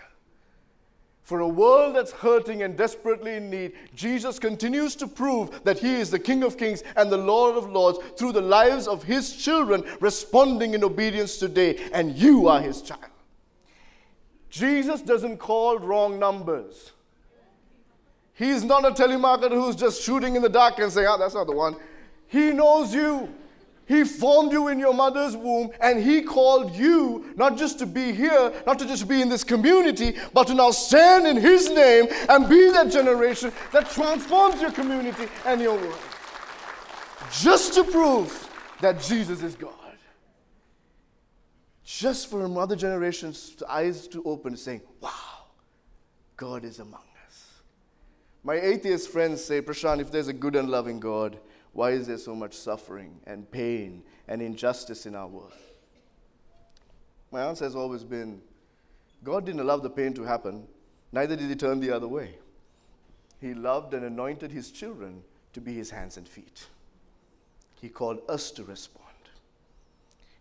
For 1.27 1.41
a 1.41 1.49
world 1.49 1.97
that's 1.97 2.13
hurting 2.13 2.63
and 2.63 2.77
desperately 2.77 3.35
in 3.35 3.51
need, 3.51 3.73
Jesus 3.97 4.39
continues 4.39 4.95
to 4.95 5.09
prove 5.09 5.65
that 5.65 5.77
He 5.77 5.97
is 5.97 6.09
the 6.09 6.21
King 6.21 6.45
of 6.45 6.57
Kings 6.57 6.85
and 6.95 7.11
the 7.11 7.17
Lord 7.17 7.57
of 7.57 7.69
Lords 7.69 7.99
through 8.17 8.31
the 8.31 8.41
lives 8.41 8.87
of 8.87 9.03
His 9.03 9.35
children 9.35 9.83
responding 9.99 10.75
in 10.75 10.85
obedience 10.85 11.37
today, 11.39 11.89
and 11.93 12.17
you 12.17 12.47
are 12.47 12.61
His 12.61 12.81
child. 12.81 13.11
Jesus 14.51 15.03
doesn't 15.03 15.39
call 15.39 15.81
wrong 15.81 16.21
numbers. 16.21 16.93
He's 18.35 18.63
not 18.63 18.85
a 18.85 18.93
telemarketer 18.93 19.51
who's 19.51 19.75
just 19.75 20.05
shooting 20.05 20.37
in 20.37 20.43
the 20.43 20.49
dark 20.49 20.79
and 20.79 20.93
saying, 20.93 21.09
ah, 21.11 21.17
that's 21.17 21.35
not 21.35 21.49
the 21.49 21.57
one. 21.57 21.75
He 22.29 22.53
knows 22.53 22.95
you. 22.95 23.35
He 23.87 24.03
formed 24.03 24.51
you 24.53 24.69
in 24.69 24.81
your 24.81 24.93
mother's 24.93 25.37
womb 25.37 25.71
and 25.81 26.03
He 26.03 26.23
called 26.23 26.75
you 26.75 27.33
not 27.37 27.57
just 27.57 27.79
to 27.79 27.87
be 27.87 28.13
here, 28.13 28.53
not 28.67 28.79
to 28.81 28.87
just 28.87 29.07
be 29.07 29.23
in 29.23 29.29
this 29.29 29.45
community, 29.45 30.17
but 30.35 30.49
to 30.49 30.55
now 30.55 30.73
stand 30.73 31.27
in 31.27 31.37
His 31.37 31.71
name 31.71 32.07
and 32.29 32.49
be 32.49 32.71
that 32.73 32.91
generation 32.91 33.53
that 33.73 33.89
transforms 33.91 34.61
your 34.61 34.73
community 34.73 35.29
and 35.45 35.61
your 35.61 35.77
world. 35.77 35.99
Just 37.33 37.75
to 37.75 37.85
prove 37.85 38.51
that 38.81 39.01
Jesus 39.01 39.43
is 39.43 39.55
God. 39.55 39.73
Just 41.85 42.29
for 42.29 42.45
another 42.45 42.75
generation's 42.75 43.63
eyes 43.69 44.09
to 44.09 44.23
open, 44.25 44.57
saying, 44.57 44.81
Wow, 45.01 45.47
God 46.37 46.65
is 46.65 46.81
among 46.81 47.05
us. 47.27 47.53
My 48.43 48.57
atheist 48.57 49.11
friends 49.11 49.45
say, 49.45 49.63
Prashan, 49.63 50.01
if 50.01 50.11
there's 50.11 50.27
a 50.27 50.33
good 50.33 50.57
and 50.57 50.69
loving 50.69 50.99
God, 50.99 51.39
why 51.77 51.91
is 51.91 52.07
there 52.07 52.17
so 52.17 52.35
much 52.35 52.55
suffering 52.55 53.21
and 53.27 53.51
pain 53.51 54.03
and 54.29 54.41
injustice 54.41 55.05
in 55.05 55.15
our 55.15 55.27
world? 55.27 55.53
My 57.31 57.43
answer 57.43 57.65
has 57.65 57.77
always 57.77 58.03
been 58.03 58.41
God 59.23 59.45
didn't 59.45 59.61
allow 59.61 59.77
the 59.77 59.91
pain 59.91 60.15
to 60.15 60.23
happen, 60.23 60.67
neither 61.13 61.37
did 61.37 61.51
He 61.51 61.55
turn 61.55 61.81
the 61.81 61.95
other 61.95 62.09
way. 62.09 62.37
He 63.43 63.53
loved 63.53 63.93
and 63.93 64.07
anointed 64.07 64.53
His 64.53 64.71
children 64.71 65.23
to 65.53 65.61
be 65.61 65.75
His 65.75 65.91
hands 65.91 66.17
and 66.17 66.27
feet. 66.27 66.67
He 67.83 67.91
called 67.91 68.23
us 68.27 68.51
to 68.53 68.65
respond. 68.65 69.05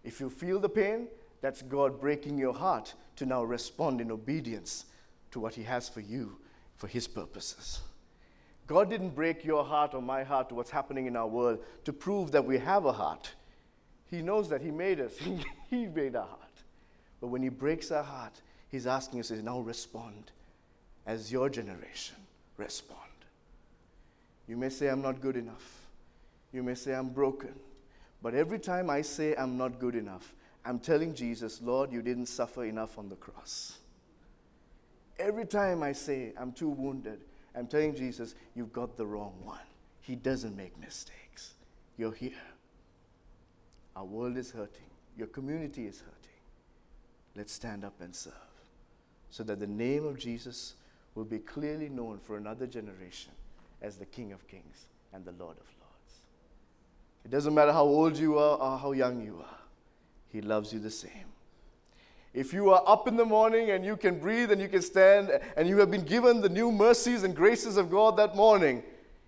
If 0.05 0.21
you 0.21 0.29
feel 0.29 0.61
the 0.61 0.69
pain, 0.69 1.09
that's 1.41 1.61
God 1.63 1.99
breaking 1.99 2.37
your 2.37 2.53
heart 2.53 2.93
to 3.17 3.25
now 3.25 3.43
respond 3.43 3.99
in 3.99 4.09
obedience 4.09 4.85
to 5.31 5.41
what 5.41 5.55
He 5.55 5.63
has 5.63 5.89
for 5.89 5.99
you 5.99 6.37
for 6.77 6.87
His 6.87 7.09
purposes. 7.09 7.81
God 8.67 8.89
didn't 8.89 9.09
break 9.09 9.45
your 9.45 9.63
heart 9.63 9.93
or 9.93 10.01
my 10.01 10.23
heart 10.23 10.49
to 10.49 10.55
what's 10.55 10.71
happening 10.71 11.05
in 11.05 11.15
our 11.15 11.27
world 11.27 11.59
to 11.83 11.93
prove 11.93 12.31
that 12.31 12.45
we 12.45 12.57
have 12.57 12.85
a 12.85 12.91
heart. 12.91 13.33
He 14.09 14.21
knows 14.21 14.49
that 14.49 14.61
He 14.61 14.71
made 14.71 14.99
us, 14.99 15.13
He 15.69 15.85
made 15.85 16.15
our 16.15 16.25
heart. 16.25 16.41
But 17.21 17.27
when 17.27 17.43
He 17.43 17.49
breaks 17.49 17.91
our 17.91 18.03
heart, 18.03 18.41
He's 18.69 18.87
asking 18.87 19.19
us 19.19 19.31
now 19.31 19.59
respond 19.59 20.31
as 21.05 21.31
your 21.31 21.49
generation. 21.49 22.15
Respond. 22.57 22.99
You 24.47 24.57
may 24.57 24.69
say, 24.69 24.87
I'm 24.87 25.01
not 25.01 25.21
good 25.21 25.35
enough. 25.35 25.81
You 26.51 26.63
may 26.63 26.75
say, 26.75 26.93
I'm 26.93 27.09
broken. 27.09 27.53
But 28.21 28.33
every 28.33 28.59
time 28.59 28.89
I 28.89 29.01
say 29.01 29.35
I'm 29.35 29.57
not 29.57 29.79
good 29.79 29.95
enough, 29.95 30.33
I'm 30.63 30.79
telling 30.79 31.13
Jesus, 31.13 31.61
Lord, 31.61 31.91
you 31.91 32.01
didn't 32.01 32.25
suffer 32.25 32.65
enough 32.65 32.97
on 32.97 33.09
the 33.09 33.15
cross. 33.15 33.77
Every 35.19 35.45
time 35.45 35.83
I 35.83 35.91
say 35.91 36.33
I'm 36.37 36.51
too 36.51 36.69
wounded, 36.69 37.19
I'm 37.55 37.67
telling 37.67 37.95
Jesus, 37.95 38.35
you've 38.55 38.73
got 38.73 38.97
the 38.97 39.05
wrong 39.05 39.33
one. 39.43 39.59
He 40.01 40.15
doesn't 40.15 40.55
make 40.55 40.79
mistakes. 40.79 41.53
You're 41.97 42.11
here. 42.11 42.33
Our 43.95 44.05
world 44.05 44.37
is 44.37 44.51
hurting. 44.51 44.89
Your 45.17 45.27
community 45.27 45.87
is 45.87 45.99
hurting. 45.99 46.11
Let's 47.35 47.53
stand 47.53 47.85
up 47.85 47.93
and 48.01 48.13
serve 48.13 48.33
so 49.29 49.43
that 49.43 49.59
the 49.59 49.67
name 49.67 50.05
of 50.05 50.17
Jesus 50.17 50.75
will 51.13 51.25
be 51.25 51.39
clearly 51.39 51.89
known 51.89 52.19
for 52.19 52.37
another 52.37 52.67
generation 52.67 53.31
as 53.81 53.97
the 53.97 54.05
King 54.05 54.31
of 54.31 54.47
Kings 54.47 54.85
and 55.13 55.25
the 55.25 55.31
Lord 55.31 55.57
of 55.57 55.65
Lords. 55.79 56.13
It 57.23 57.31
doesn't 57.31 57.53
matter 57.53 57.71
how 57.71 57.83
old 57.83 58.17
you 58.17 58.37
are 58.37 58.57
or 58.57 58.77
how 58.77 58.91
young 58.91 59.21
you 59.23 59.37
are, 59.41 59.59
He 60.29 60.41
loves 60.41 60.73
you 60.73 60.79
the 60.79 60.91
same. 60.91 61.34
If 62.35 62.51
you 62.51 62.69
are 62.69 62.83
up 62.85 63.07
in 63.07 63.15
the 63.15 63.23
morning 63.23 63.71
and 63.71 63.85
you 63.85 63.95
can 63.95 64.19
breathe 64.19 64.51
and 64.51 64.59
you 64.59 64.67
can 64.67 64.81
stand 64.81 65.31
and 65.55 65.69
you 65.69 65.77
have 65.77 65.89
been 65.89 66.03
given 66.03 66.41
the 66.41 66.49
new 66.49 66.69
mercies 66.69 67.23
and 67.23 67.33
graces 67.33 67.77
of 67.77 67.89
God 67.89 68.17
that 68.17 68.35
morning, 68.35 68.83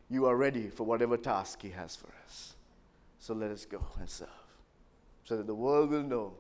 you 0.09 0.25
are 0.25 0.35
ready 0.35 0.67
for 0.67 0.83
whatever 0.83 1.15
task 1.15 1.61
He 1.61 1.69
has 1.69 1.95
for 1.95 2.09
us. 2.25 2.55
So 3.17 3.33
let 3.33 3.49
us 3.49 3.65
go 3.65 3.81
and 3.97 4.09
serve 4.09 4.27
so 5.23 5.37
that 5.37 5.47
the 5.47 5.55
world 5.55 5.91
will 5.91 6.03
know 6.03 6.33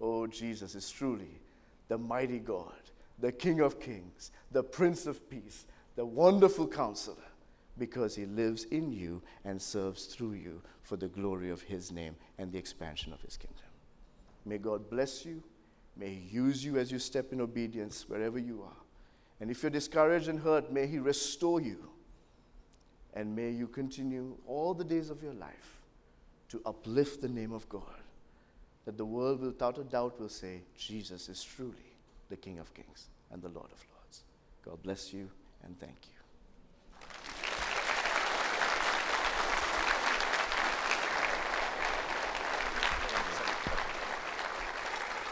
oh, 0.00 0.26
Jesus 0.26 0.74
is 0.74 0.90
truly 0.90 1.40
the 1.88 1.98
mighty 1.98 2.38
God, 2.38 2.72
the 3.18 3.30
King 3.32 3.60
of 3.60 3.78
kings, 3.78 4.30
the 4.50 4.62
Prince 4.62 5.06
of 5.06 5.28
peace, 5.28 5.66
the 5.94 6.06
wonderful 6.06 6.66
counselor, 6.66 7.16
because 7.78 8.16
he 8.16 8.24
lives 8.24 8.64
in 8.64 8.90
you 8.92 9.22
and 9.44 9.60
serves 9.60 10.06
through 10.06 10.32
you 10.32 10.62
for 10.82 10.96
the 10.96 11.08
glory 11.08 11.50
of 11.50 11.60
his 11.62 11.92
name 11.92 12.16
and 12.38 12.50
the 12.50 12.58
expansion 12.58 13.12
of 13.12 13.20
his 13.20 13.36
kingdom. 13.36 13.64
May 14.46 14.58
God 14.58 14.88
bless 14.88 15.24
you. 15.26 15.42
May 15.96 16.14
he 16.14 16.34
use 16.34 16.64
you 16.64 16.78
as 16.78 16.90
you 16.90 16.98
step 16.98 17.32
in 17.32 17.40
obedience 17.40 18.08
wherever 18.08 18.38
you 18.38 18.62
are. 18.62 18.76
And 19.40 19.50
if 19.50 19.62
you're 19.62 19.70
discouraged 19.70 20.28
and 20.28 20.40
hurt, 20.40 20.72
may 20.72 20.86
he 20.86 20.98
restore 20.98 21.60
you. 21.60 21.90
And 23.14 23.34
may 23.34 23.50
you 23.50 23.68
continue 23.68 24.36
all 24.46 24.74
the 24.74 24.84
days 24.84 25.10
of 25.10 25.22
your 25.22 25.34
life 25.34 25.80
to 26.48 26.60
uplift 26.66 27.20
the 27.20 27.28
name 27.28 27.52
of 27.52 27.68
God. 27.68 27.82
That 28.84 28.98
the 28.98 29.04
world, 29.04 29.40
without 29.40 29.78
a 29.78 29.84
doubt, 29.84 30.20
will 30.20 30.28
say, 30.28 30.62
Jesus 30.76 31.28
is 31.28 31.42
truly 31.42 31.94
the 32.28 32.36
King 32.36 32.58
of 32.58 32.74
Kings 32.74 33.06
and 33.30 33.40
the 33.40 33.48
Lord 33.48 33.70
of 33.72 33.84
Lords. 33.92 34.24
God 34.64 34.82
bless 34.82 35.12
you 35.12 35.28
and 35.64 35.78
thank 35.78 35.96
you. 36.08 36.13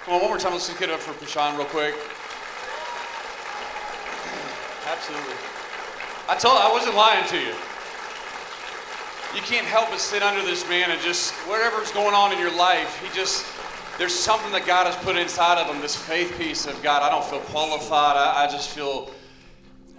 Come 0.04 0.14
on, 0.14 0.20
one 0.20 0.30
more 0.30 0.38
time. 0.38 0.50
Let's 0.50 0.66
just 0.66 0.80
get 0.80 0.90
up 0.90 0.98
for 0.98 1.12
Prashan 1.12 1.56
real 1.56 1.66
quick. 1.66 1.94
Absolutely. 4.84 5.34
I 6.28 6.34
told 6.34 6.58
I 6.58 6.72
wasn't 6.72 6.96
lying 6.96 7.24
to 7.28 7.38
you. 7.38 7.54
You 9.32 9.42
can't 9.42 9.64
help 9.64 9.90
but 9.90 10.00
sit 10.00 10.24
under 10.24 10.42
this 10.42 10.68
man 10.68 10.90
and 10.90 11.00
just 11.00 11.32
whatever's 11.46 11.92
going 11.92 12.14
on 12.14 12.32
in 12.32 12.40
your 12.40 12.54
life, 12.56 13.00
he 13.00 13.16
just 13.16 13.46
there's 13.96 14.12
something 14.12 14.50
that 14.50 14.66
God 14.66 14.86
has 14.86 14.96
put 15.04 15.16
inside 15.16 15.58
of 15.58 15.72
him, 15.72 15.80
this 15.80 15.94
faith 15.94 16.36
piece 16.36 16.66
of 16.66 16.82
God. 16.82 17.02
I 17.02 17.08
don't 17.08 17.24
feel 17.24 17.38
qualified. 17.38 18.16
I, 18.16 18.44
I 18.44 18.50
just 18.50 18.70
feel 18.70 19.08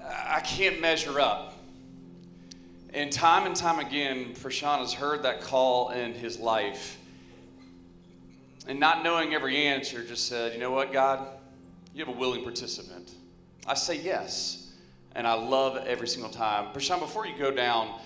I 0.04 0.42
can't 0.42 0.82
measure 0.82 1.22
up. 1.22 1.54
And 2.94 3.10
time 3.10 3.46
and 3.46 3.56
time 3.56 3.80
again, 3.80 4.34
Prashan 4.34 4.80
has 4.80 4.92
heard 4.92 5.24
that 5.24 5.40
call 5.40 5.92
in 5.92 6.14
his 6.14 6.40
life 6.40 6.98
and 8.68 8.80
not 8.80 9.04
knowing 9.04 9.34
every 9.34 9.58
answer, 9.58 10.04
just 10.04 10.28
said, 10.28 10.54
You 10.54 10.60
know 10.60 10.72
what, 10.72 10.92
God? 10.92 11.28
You 11.94 12.06
have 12.06 12.14
a 12.14 12.18
willing 12.18 12.44
participant. 12.44 13.12
I 13.68 13.76
say 13.76 14.00
yes, 14.00 14.74
and 15.16 15.28
I 15.28 15.34
love 15.34 15.78
every 15.86 16.08
single 16.08 16.32
time. 16.32 16.74
Prashan, 16.74 17.00
before 17.00 17.26
you 17.28 17.38
go 17.38 17.52
down, 17.52 18.00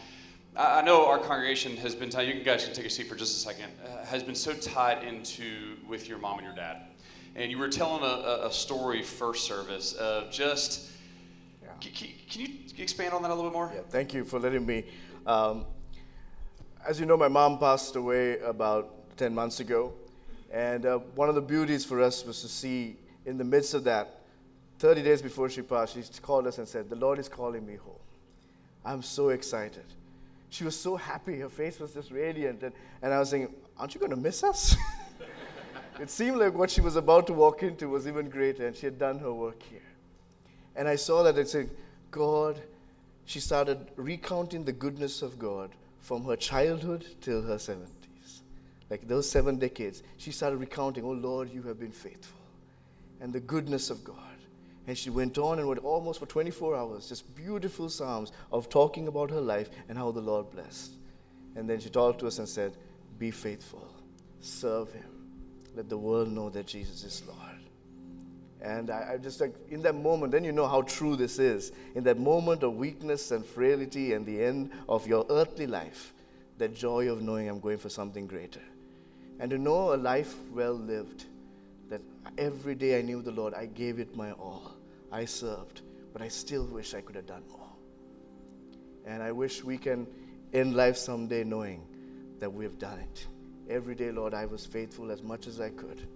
I 0.56 0.82
know 0.82 1.06
our 1.06 1.20
congregation 1.20 1.78
has 1.78 1.94
been 1.94 2.10
tied, 2.10 2.28
you 2.28 2.44
guys 2.44 2.66
can 2.66 2.74
take 2.74 2.86
a 2.86 2.90
seat 2.90 3.08
for 3.08 3.16
just 3.16 3.38
a 3.38 3.40
second, 3.40 3.72
uh, 3.86 4.04
has 4.06 4.24
been 4.24 4.36
so 4.36 4.54
tied 4.54 5.04
into 5.04 5.78
with 5.88 6.10
your 6.10 6.18
mom 6.18 6.40
and 6.40 6.48
your 6.48 6.56
dad. 6.56 6.82
And 7.36 7.52
you 7.52 7.60
were 7.60 7.70
telling 7.70 8.02
a, 8.02 8.48
a 8.48 8.52
story 8.52 9.04
first 9.04 9.46
service 9.46 9.94
of 9.94 10.32
just, 10.32 10.90
yeah. 11.62 11.70
can, 11.80 12.10
can, 12.28 12.42
you 12.42 12.48
expand 12.80 13.14
on 13.14 13.22
that 13.22 13.30
a 13.30 13.36
little 13.36 13.52
bit 13.52 13.54
more? 13.54 13.72
Yeah, 13.74 13.82
thank 13.90 14.16
you 14.16 14.26
for 14.26 14.40
letting 14.40 14.66
me. 14.66 14.86
Um, 15.28 15.66
as 16.88 17.00
you 17.00 17.06
know, 17.06 17.18
my 17.18 17.28
mom 17.28 17.60
passed 17.60 17.96
away 17.96 18.40
about 18.40 19.16
10 19.18 19.36
months 19.36 19.60
ago. 19.60 19.94
And 20.52 20.86
uh, 20.86 21.00
one 21.16 21.30
of 21.30 21.36
the 21.36 21.42
beauties 21.42 21.84
for 21.84 22.02
us 22.02 22.26
was 22.26 22.42
to 22.42 22.48
see 22.48 22.98
in 23.26 23.38
the 23.38 23.44
midst 23.44 23.74
of 23.74 23.84
that, 23.84 24.22
30 24.80 25.04
days 25.04 25.22
before 25.22 25.50
she 25.50 25.62
passed, 25.62 25.96
she 25.96 26.04
called 26.22 26.48
us 26.48 26.58
and 26.58 26.68
said, 26.68 26.90
The 26.90 26.96
Lord 26.96 27.20
is 27.20 27.28
calling 27.28 27.66
me 27.66 27.76
home. 27.76 27.96
I'm 28.86 29.02
so 29.02 29.30
excited. 29.30 29.84
She 30.50 30.64
was 30.64 30.80
so 30.80 30.96
happy. 30.96 31.40
Her 31.40 31.50
face 31.50 31.80
was 31.80 31.94
just 31.94 32.10
radiant. 32.10 32.64
And, 32.64 32.74
and 33.02 33.14
I 33.14 33.20
was 33.20 33.30
saying, 33.30 33.54
Aren't 33.78 33.94
you 33.96 34.00
going 34.00 34.12
to 34.12 34.18
miss 34.18 34.44
us? 34.44 34.76
it 36.00 36.10
seemed 36.10 36.38
like 36.38 36.54
what 36.54 36.70
she 36.70 36.80
was 36.80 36.96
about 36.96 37.28
to 37.28 37.34
walk 37.34 37.64
into 37.64 37.90
was 37.90 38.08
even 38.08 38.30
greater, 38.30 38.66
and 38.66 38.76
she 38.76 38.86
had 38.86 38.98
done 38.98 39.20
her 39.20 39.34
work 39.34 39.62
here. 39.64 39.82
And 40.76 40.88
I 40.88 40.96
saw 40.96 41.24
that 41.24 41.38
it 41.38 41.50
said, 41.50 41.70
God, 42.12 42.62
she 43.26 43.40
started 43.40 43.92
recounting 43.98 44.64
the 44.64 44.72
goodness 44.72 45.22
of 45.22 45.38
God 45.38 45.72
from 46.00 46.24
her 46.26 46.38
childhood 46.38 47.06
till 47.20 47.42
her 47.42 47.56
70s 47.56 47.97
like 48.90 49.08
those 49.08 49.30
seven 49.30 49.58
decades, 49.58 50.02
she 50.18 50.32
started 50.32 50.58
recounting, 50.58 51.04
Oh 51.04 51.12
Lord, 51.12 51.50
you 51.54 51.62
have 51.64 51.80
been 51.80 51.92
faithful, 51.92 52.40
and 53.20 53.34
the 53.34 53.40
goodness 53.40 53.90
of 53.90 54.04
God. 54.04 54.16
And 54.88 54.98
she 54.98 55.10
went 55.10 55.38
on 55.38 55.60
and 55.60 55.68
went 55.68 55.84
almost 55.84 56.20
for 56.20 56.26
24 56.26 56.76
hours, 56.78 57.10
just 57.10 57.36
beautiful 57.36 57.90
Psalms 57.90 58.32
of 58.54 58.70
talking 58.70 59.10
about 59.10 59.30
her 59.30 59.42
life 59.42 59.70
and 59.90 59.98
how 59.98 60.12
the 60.12 60.22
Lord 60.22 60.50
blessed. 60.50 60.94
And 61.58 61.70
then 61.70 61.82
she 61.82 61.90
talked 61.90 62.20
to 62.20 62.28
us 62.28 62.40
and 62.40 62.48
said, 62.48 62.78
Be 63.20 63.30
faithful, 63.30 63.86
serve 64.40 64.94
Him, 64.94 65.28
let 65.76 65.90
the 65.90 65.98
world 65.98 66.32
know 66.32 66.50
that 66.52 66.68
Jesus 66.68 67.04
is 67.04 67.22
Lord. 67.28 67.40
And 68.62 68.90
I, 68.90 69.12
I, 69.14 69.18
just 69.18 69.42
like, 69.42 69.54
in 69.70 69.82
that 69.84 69.96
moment, 69.96 70.32
then 70.32 70.44
you 70.44 70.52
know 70.52 70.68
how 70.68 70.82
true 70.82 71.16
this 71.16 71.38
is. 71.38 71.74
In 71.94 72.04
that 72.06 72.18
moment 72.18 72.64
of 72.64 72.76
weakness 72.76 73.32
and 73.32 73.46
frailty 73.46 74.14
and 74.14 74.26
the 74.26 74.42
end 74.42 74.72
of 74.88 75.06
your 75.06 75.26
earthly 75.30 75.68
life, 75.68 76.14
that 76.58 76.74
joy 76.74 77.12
of 77.12 77.22
knowing 77.22 77.50
I'm 77.50 77.60
going 77.60 77.78
for 77.78 77.90
something 77.90 78.26
greater 78.26 78.62
and 79.40 79.50
to 79.52 79.58
know 79.58 79.94
a 79.94 79.98
life 79.98 80.36
well 80.52 80.74
lived. 80.74 81.26
That 81.90 82.02
every 82.38 82.76
day 82.76 83.00
I 83.00 83.02
knew 83.02 83.22
the 83.22 83.32
Lord, 83.32 83.54
I 83.54 83.66
gave 83.66 84.00
it 84.00 84.16
my 84.16 84.32
all. 84.34 84.76
I 85.12 85.26
served, 85.26 85.82
but 86.12 86.22
I 86.22 86.28
still 86.28 86.66
wish 86.66 86.94
I 86.94 87.02
could 87.02 87.16
have 87.16 87.28
done 87.28 87.44
more. 87.50 87.70
And 89.06 89.24
I 89.24 89.32
wish 89.32 89.64
we 89.64 89.78
can 89.78 90.06
end 90.54 90.76
life 90.76 90.98
someday 90.98 91.44
knowing 91.44 91.86
that 92.40 92.52
we 92.52 92.66
have 92.66 92.78
done 92.78 93.00
it. 93.00 93.28
Every 93.70 93.96
day, 93.96 94.12
Lord, 94.12 94.34
I 94.34 94.46
was 94.46 94.66
faithful 94.66 95.12
as 95.12 95.24
much 95.24 95.48
as 95.48 95.60
I 95.60 95.70
could. 95.70 96.08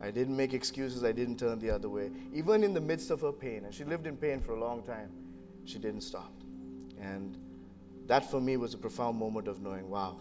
I 0.00 0.10
didn't 0.10 0.36
make 0.36 0.52
excuses, 0.52 1.04
I 1.04 1.12
didn't 1.12 1.38
turn 1.38 1.60
the 1.60 1.70
other 1.70 1.88
way. 1.88 2.10
Even 2.32 2.64
in 2.64 2.74
the 2.74 2.80
midst 2.80 3.10
of 3.10 3.20
her 3.20 3.30
pain, 3.32 3.64
and 3.64 3.72
she 3.72 3.84
lived 3.84 4.06
in 4.08 4.16
pain 4.16 4.40
for 4.40 4.52
a 4.54 4.60
long 4.60 4.82
time, 4.82 5.10
she 5.64 5.78
didn't 5.78 6.00
stop. 6.00 6.32
And 7.00 7.38
that 8.06 8.28
for 8.28 8.40
me 8.40 8.56
was 8.56 8.74
a 8.74 8.78
profound 8.78 9.16
moment 9.16 9.46
of 9.46 9.62
knowing, 9.62 9.88
wow, 9.88 10.18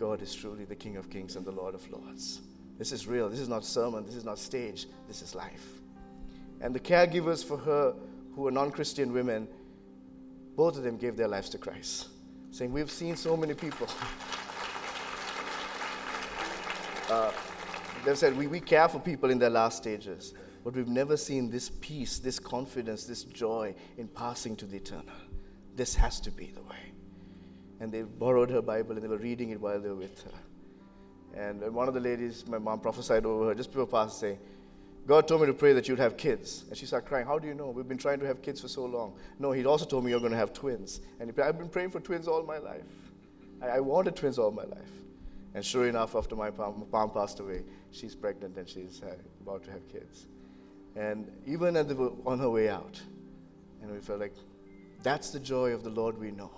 God 0.00 0.22
is 0.22 0.34
truly 0.34 0.64
the 0.64 0.74
King 0.74 0.96
of 0.96 1.10
Kings 1.10 1.36
and 1.36 1.44
the 1.44 1.50
Lord 1.50 1.74
of 1.74 1.90
Lords. 1.90 2.40
This 2.78 2.90
is 2.90 3.06
real. 3.06 3.28
This 3.28 3.38
is 3.38 3.50
not 3.50 3.66
sermon. 3.66 4.06
This 4.06 4.14
is 4.14 4.24
not 4.24 4.38
stage. 4.38 4.86
This 5.06 5.20
is 5.20 5.34
life. 5.34 5.82
And 6.62 6.74
the 6.74 6.80
caregivers 6.80 7.44
for 7.44 7.58
her, 7.58 7.94
who 8.34 8.40
were 8.40 8.50
non 8.50 8.70
Christian 8.70 9.12
women, 9.12 9.46
both 10.56 10.78
of 10.78 10.84
them 10.84 10.96
gave 10.96 11.18
their 11.18 11.28
lives 11.28 11.50
to 11.50 11.58
Christ, 11.58 12.08
saying, 12.50 12.72
We've 12.72 12.90
seen 12.90 13.14
so 13.14 13.36
many 13.36 13.52
people. 13.52 13.88
uh, 17.10 17.30
they've 18.06 18.16
said, 18.16 18.34
we, 18.38 18.46
we 18.46 18.60
care 18.60 18.88
for 18.88 19.00
people 19.00 19.28
in 19.28 19.38
their 19.38 19.50
last 19.50 19.76
stages, 19.76 20.32
but 20.64 20.74
we've 20.74 20.88
never 20.88 21.18
seen 21.18 21.50
this 21.50 21.70
peace, 21.82 22.18
this 22.18 22.38
confidence, 22.38 23.04
this 23.04 23.24
joy 23.24 23.74
in 23.98 24.08
passing 24.08 24.56
to 24.56 24.64
the 24.64 24.78
eternal. 24.78 25.04
This 25.76 25.94
has 25.96 26.20
to 26.20 26.30
be 26.30 26.46
the 26.46 26.62
way. 26.62 26.89
And 27.80 27.90
they 27.90 28.02
borrowed 28.02 28.50
her 28.50 28.62
Bible 28.62 28.92
and 28.92 29.02
they 29.02 29.08
were 29.08 29.16
reading 29.16 29.50
it 29.50 29.60
while 29.60 29.80
they 29.80 29.88
were 29.88 29.94
with 29.96 30.22
her. 30.24 30.30
And 31.34 31.60
one 31.72 31.88
of 31.88 31.94
the 31.94 32.00
ladies, 32.00 32.46
my 32.46 32.58
mom 32.58 32.80
prophesied 32.80 33.24
over 33.24 33.46
her 33.46 33.54
just 33.54 33.70
before 33.70 33.86
passing, 33.86 34.18
saying, 34.18 34.38
God 35.06 35.26
told 35.26 35.40
me 35.40 35.46
to 35.46 35.54
pray 35.54 35.72
that 35.72 35.88
you'd 35.88 35.98
have 35.98 36.16
kids. 36.16 36.64
And 36.68 36.76
she 36.76 36.86
started 36.86 37.08
crying. 37.08 37.26
How 37.26 37.38
do 37.38 37.48
you 37.48 37.54
know? 37.54 37.70
We've 37.70 37.88
been 37.88 37.98
trying 37.98 38.20
to 38.20 38.26
have 38.26 38.42
kids 38.42 38.60
for 38.60 38.68
so 38.68 38.84
long. 38.84 39.14
No, 39.38 39.50
he 39.50 39.64
also 39.64 39.84
told 39.84 40.04
me 40.04 40.10
you're 40.10 40.20
going 40.20 40.32
to 40.32 40.38
have 40.38 40.52
twins. 40.52 41.00
And 41.18 41.32
I've 41.40 41.58
been 41.58 41.68
praying 41.68 41.90
for 41.90 42.00
twins 42.00 42.28
all 42.28 42.42
my 42.42 42.58
life. 42.58 42.84
I, 43.62 43.68
I 43.68 43.80
wanted 43.80 44.14
twins 44.16 44.38
all 44.38 44.50
my 44.50 44.64
life. 44.64 44.90
And 45.54 45.64
sure 45.64 45.88
enough, 45.88 46.14
after 46.14 46.36
my 46.36 46.50
mom, 46.50 47.10
passed 47.10 47.40
away, 47.40 47.64
she's 47.90 48.14
pregnant 48.14 48.56
and 48.56 48.68
she's 48.68 49.02
uh, 49.02 49.14
about 49.40 49.64
to 49.64 49.70
have 49.72 49.88
kids. 49.88 50.26
And 50.94 51.30
even 51.46 51.76
as 51.76 51.86
they 51.86 51.94
were 51.94 52.12
on 52.26 52.38
her 52.38 52.50
way 52.50 52.68
out, 52.68 53.00
and 53.82 53.90
we 53.90 53.98
felt 53.98 54.20
like 54.20 54.34
that's 55.02 55.30
the 55.30 55.40
joy 55.40 55.70
of 55.70 55.82
the 55.82 55.90
Lord 55.90 56.18
we 56.18 56.30
know. 56.30 56.50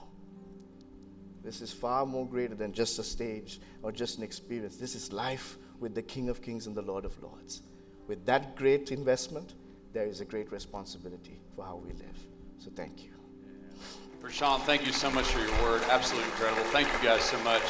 This 1.42 1.60
is 1.60 1.72
far 1.72 2.06
more 2.06 2.26
greater 2.26 2.54
than 2.54 2.72
just 2.72 2.98
a 2.98 3.02
stage 3.02 3.60
or 3.82 3.90
just 3.90 4.18
an 4.18 4.24
experience. 4.24 4.76
This 4.76 4.94
is 4.94 5.12
life 5.12 5.58
with 5.80 5.94
the 5.94 6.02
King 6.02 6.28
of 6.28 6.40
Kings 6.40 6.66
and 6.66 6.76
the 6.76 6.82
Lord 6.82 7.04
of 7.04 7.20
Lords. 7.22 7.62
With 8.06 8.24
that 8.26 8.54
great 8.54 8.92
investment, 8.92 9.54
there 9.92 10.06
is 10.06 10.20
a 10.20 10.24
great 10.24 10.52
responsibility 10.52 11.40
for 11.56 11.64
how 11.64 11.76
we 11.76 11.92
live. 11.92 12.18
So 12.58 12.70
thank 12.74 13.02
you. 13.02 13.10
Prashan, 14.22 14.60
thank 14.60 14.86
you 14.86 14.92
so 14.92 15.10
much 15.10 15.26
for 15.26 15.40
your 15.40 15.50
word. 15.62 15.82
Absolutely 15.90 16.30
incredible. 16.30 16.62
Thank 16.70 16.86
you 16.92 17.08
guys 17.08 17.22
so 17.22 17.38
much. 17.40 17.62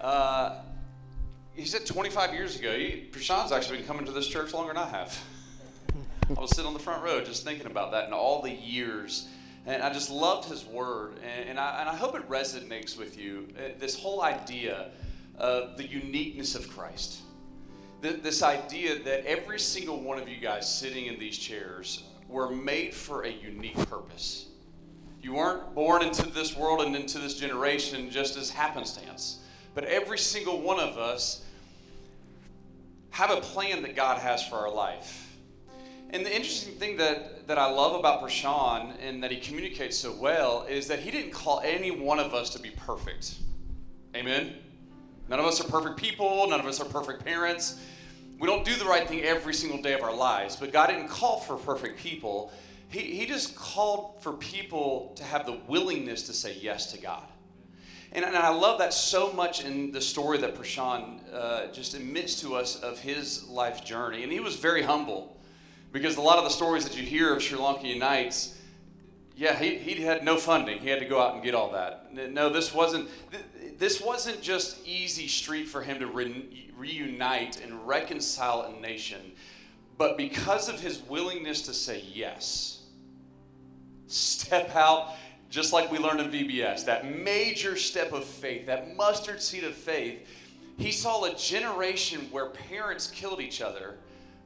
Uh, 0.00 0.60
he 1.54 1.64
said 1.64 1.84
25 1.84 2.34
years 2.34 2.56
ago. 2.56 2.72
He, 2.72 3.08
Prashan's 3.10 3.50
actually 3.50 3.78
been 3.78 3.86
coming 3.86 4.06
to 4.06 4.12
this 4.12 4.28
church 4.28 4.54
longer 4.54 4.72
than 4.72 4.82
I 4.82 4.88
have. 4.88 5.24
I 6.36 6.40
was 6.40 6.50
sitting 6.50 6.68
on 6.68 6.74
the 6.74 6.78
front 6.78 7.02
row 7.02 7.20
just 7.20 7.42
thinking 7.42 7.66
about 7.66 7.90
that 7.90 8.04
and 8.04 8.14
all 8.14 8.42
the 8.42 8.52
years. 8.52 9.26
And 9.68 9.82
I 9.82 9.92
just 9.92 10.10
loved 10.10 10.48
his 10.48 10.64
word. 10.64 11.18
And, 11.22 11.50
and, 11.50 11.60
I, 11.60 11.80
and 11.80 11.90
I 11.90 11.94
hope 11.94 12.16
it 12.16 12.26
resonates 12.26 12.96
with 12.96 13.20
you. 13.20 13.48
Uh, 13.54 13.78
this 13.78 14.00
whole 14.00 14.22
idea 14.22 14.88
of 15.36 15.76
the 15.76 15.86
uniqueness 15.86 16.54
of 16.54 16.68
Christ. 16.70 17.20
This 18.00 18.42
idea 18.42 18.98
that 19.02 19.26
every 19.26 19.60
single 19.60 20.00
one 20.00 20.18
of 20.18 20.26
you 20.26 20.38
guys 20.38 20.72
sitting 20.72 21.06
in 21.06 21.18
these 21.18 21.36
chairs 21.36 22.04
were 22.28 22.50
made 22.50 22.94
for 22.94 23.24
a 23.24 23.30
unique 23.30 23.76
purpose. 23.90 24.46
You 25.20 25.34
weren't 25.34 25.74
born 25.74 26.02
into 26.02 26.30
this 26.30 26.56
world 26.56 26.80
and 26.80 26.96
into 26.96 27.18
this 27.18 27.34
generation 27.34 28.08
just 28.08 28.38
as 28.38 28.48
happenstance. 28.48 29.40
But 29.74 29.84
every 29.84 30.18
single 30.18 30.62
one 30.62 30.80
of 30.80 30.96
us 30.96 31.44
have 33.10 33.30
a 33.30 33.40
plan 33.40 33.82
that 33.82 33.94
God 33.94 34.18
has 34.18 34.46
for 34.46 34.56
our 34.56 34.72
life. 34.72 35.27
And 36.10 36.24
the 36.24 36.34
interesting 36.34 36.74
thing 36.74 36.96
that, 36.96 37.46
that 37.48 37.58
I 37.58 37.70
love 37.70 37.98
about 37.98 38.22
Prashan 38.22 38.94
and 39.00 39.22
that 39.22 39.30
he 39.30 39.38
communicates 39.38 39.98
so 39.98 40.12
well 40.12 40.64
is 40.68 40.86
that 40.86 41.00
he 41.00 41.10
didn't 41.10 41.32
call 41.32 41.60
any 41.62 41.90
one 41.90 42.18
of 42.18 42.32
us 42.32 42.50
to 42.50 42.58
be 42.58 42.70
perfect. 42.70 43.34
Amen? 44.16 44.54
None 45.28 45.38
of 45.38 45.44
us 45.44 45.60
are 45.60 45.68
perfect 45.68 45.98
people, 45.98 46.48
none 46.48 46.60
of 46.60 46.66
us 46.66 46.80
are 46.80 46.86
perfect 46.86 47.24
parents. 47.24 47.78
We 48.38 48.46
don't 48.46 48.64
do 48.64 48.74
the 48.76 48.86
right 48.86 49.06
thing 49.06 49.22
every 49.22 49.52
single 49.52 49.82
day 49.82 49.92
of 49.92 50.02
our 50.02 50.14
lives, 50.14 50.56
but 50.56 50.72
God 50.72 50.86
didn't 50.86 51.08
call 51.08 51.40
for 51.40 51.56
perfect 51.56 51.98
people. 51.98 52.52
He, 52.88 53.00
he 53.00 53.26
just 53.26 53.54
called 53.54 54.22
for 54.22 54.32
people 54.32 55.12
to 55.16 55.24
have 55.24 55.44
the 55.44 55.58
willingness 55.68 56.22
to 56.24 56.32
say 56.32 56.56
yes 56.58 56.90
to 56.92 56.98
God. 56.98 57.24
And, 58.12 58.24
and 58.24 58.34
I 58.34 58.48
love 58.48 58.78
that 58.78 58.94
so 58.94 59.30
much 59.34 59.62
in 59.62 59.92
the 59.92 60.00
story 60.00 60.38
that 60.38 60.54
Prashan 60.54 61.20
uh, 61.34 61.66
just 61.72 61.92
admits 61.92 62.40
to 62.40 62.54
us 62.54 62.80
of 62.80 62.98
his 62.98 63.46
life 63.48 63.84
journey. 63.84 64.22
And 64.22 64.32
he 64.32 64.40
was 64.40 64.56
very 64.56 64.82
humble 64.82 65.37
because 65.92 66.16
a 66.16 66.20
lot 66.20 66.38
of 66.38 66.44
the 66.44 66.50
stories 66.50 66.84
that 66.84 66.96
you 66.96 67.02
hear 67.02 67.32
of 67.32 67.42
Sri 67.42 67.58
Lanka 67.58 67.86
Unites, 67.86 68.56
yeah, 69.36 69.58
he, 69.58 69.78
he 69.78 70.02
had 70.02 70.24
no 70.24 70.36
funding. 70.36 70.78
He 70.78 70.88
had 70.88 70.98
to 70.98 71.06
go 71.06 71.20
out 71.20 71.34
and 71.34 71.42
get 71.42 71.54
all 71.54 71.72
that. 71.72 72.12
No, 72.12 72.48
this 72.50 72.74
wasn't, 72.74 73.08
this 73.78 74.00
wasn't 74.00 74.42
just 74.42 74.86
easy 74.86 75.28
street 75.28 75.68
for 75.68 75.82
him 75.82 76.00
to 76.00 76.06
re- 76.06 76.70
reunite 76.76 77.60
and 77.62 77.86
reconcile 77.86 78.62
a 78.62 78.80
nation. 78.80 79.32
But 79.96 80.16
because 80.16 80.68
of 80.68 80.80
his 80.80 81.00
willingness 81.02 81.62
to 81.62 81.74
say 81.74 82.02
yes, 82.12 82.84
step 84.06 84.74
out 84.74 85.14
just 85.50 85.72
like 85.72 85.90
we 85.90 85.98
learned 85.98 86.20
in 86.20 86.30
VBS, 86.30 86.84
that 86.84 87.10
major 87.10 87.76
step 87.76 88.12
of 88.12 88.24
faith, 88.24 88.66
that 88.66 88.96
mustard 88.96 89.40
seed 89.40 89.64
of 89.64 89.74
faith, 89.74 90.26
he 90.76 90.92
saw 90.92 91.24
a 91.24 91.34
generation 91.34 92.28
where 92.30 92.46
parents 92.50 93.06
killed 93.10 93.40
each 93.40 93.60
other, 93.60 93.96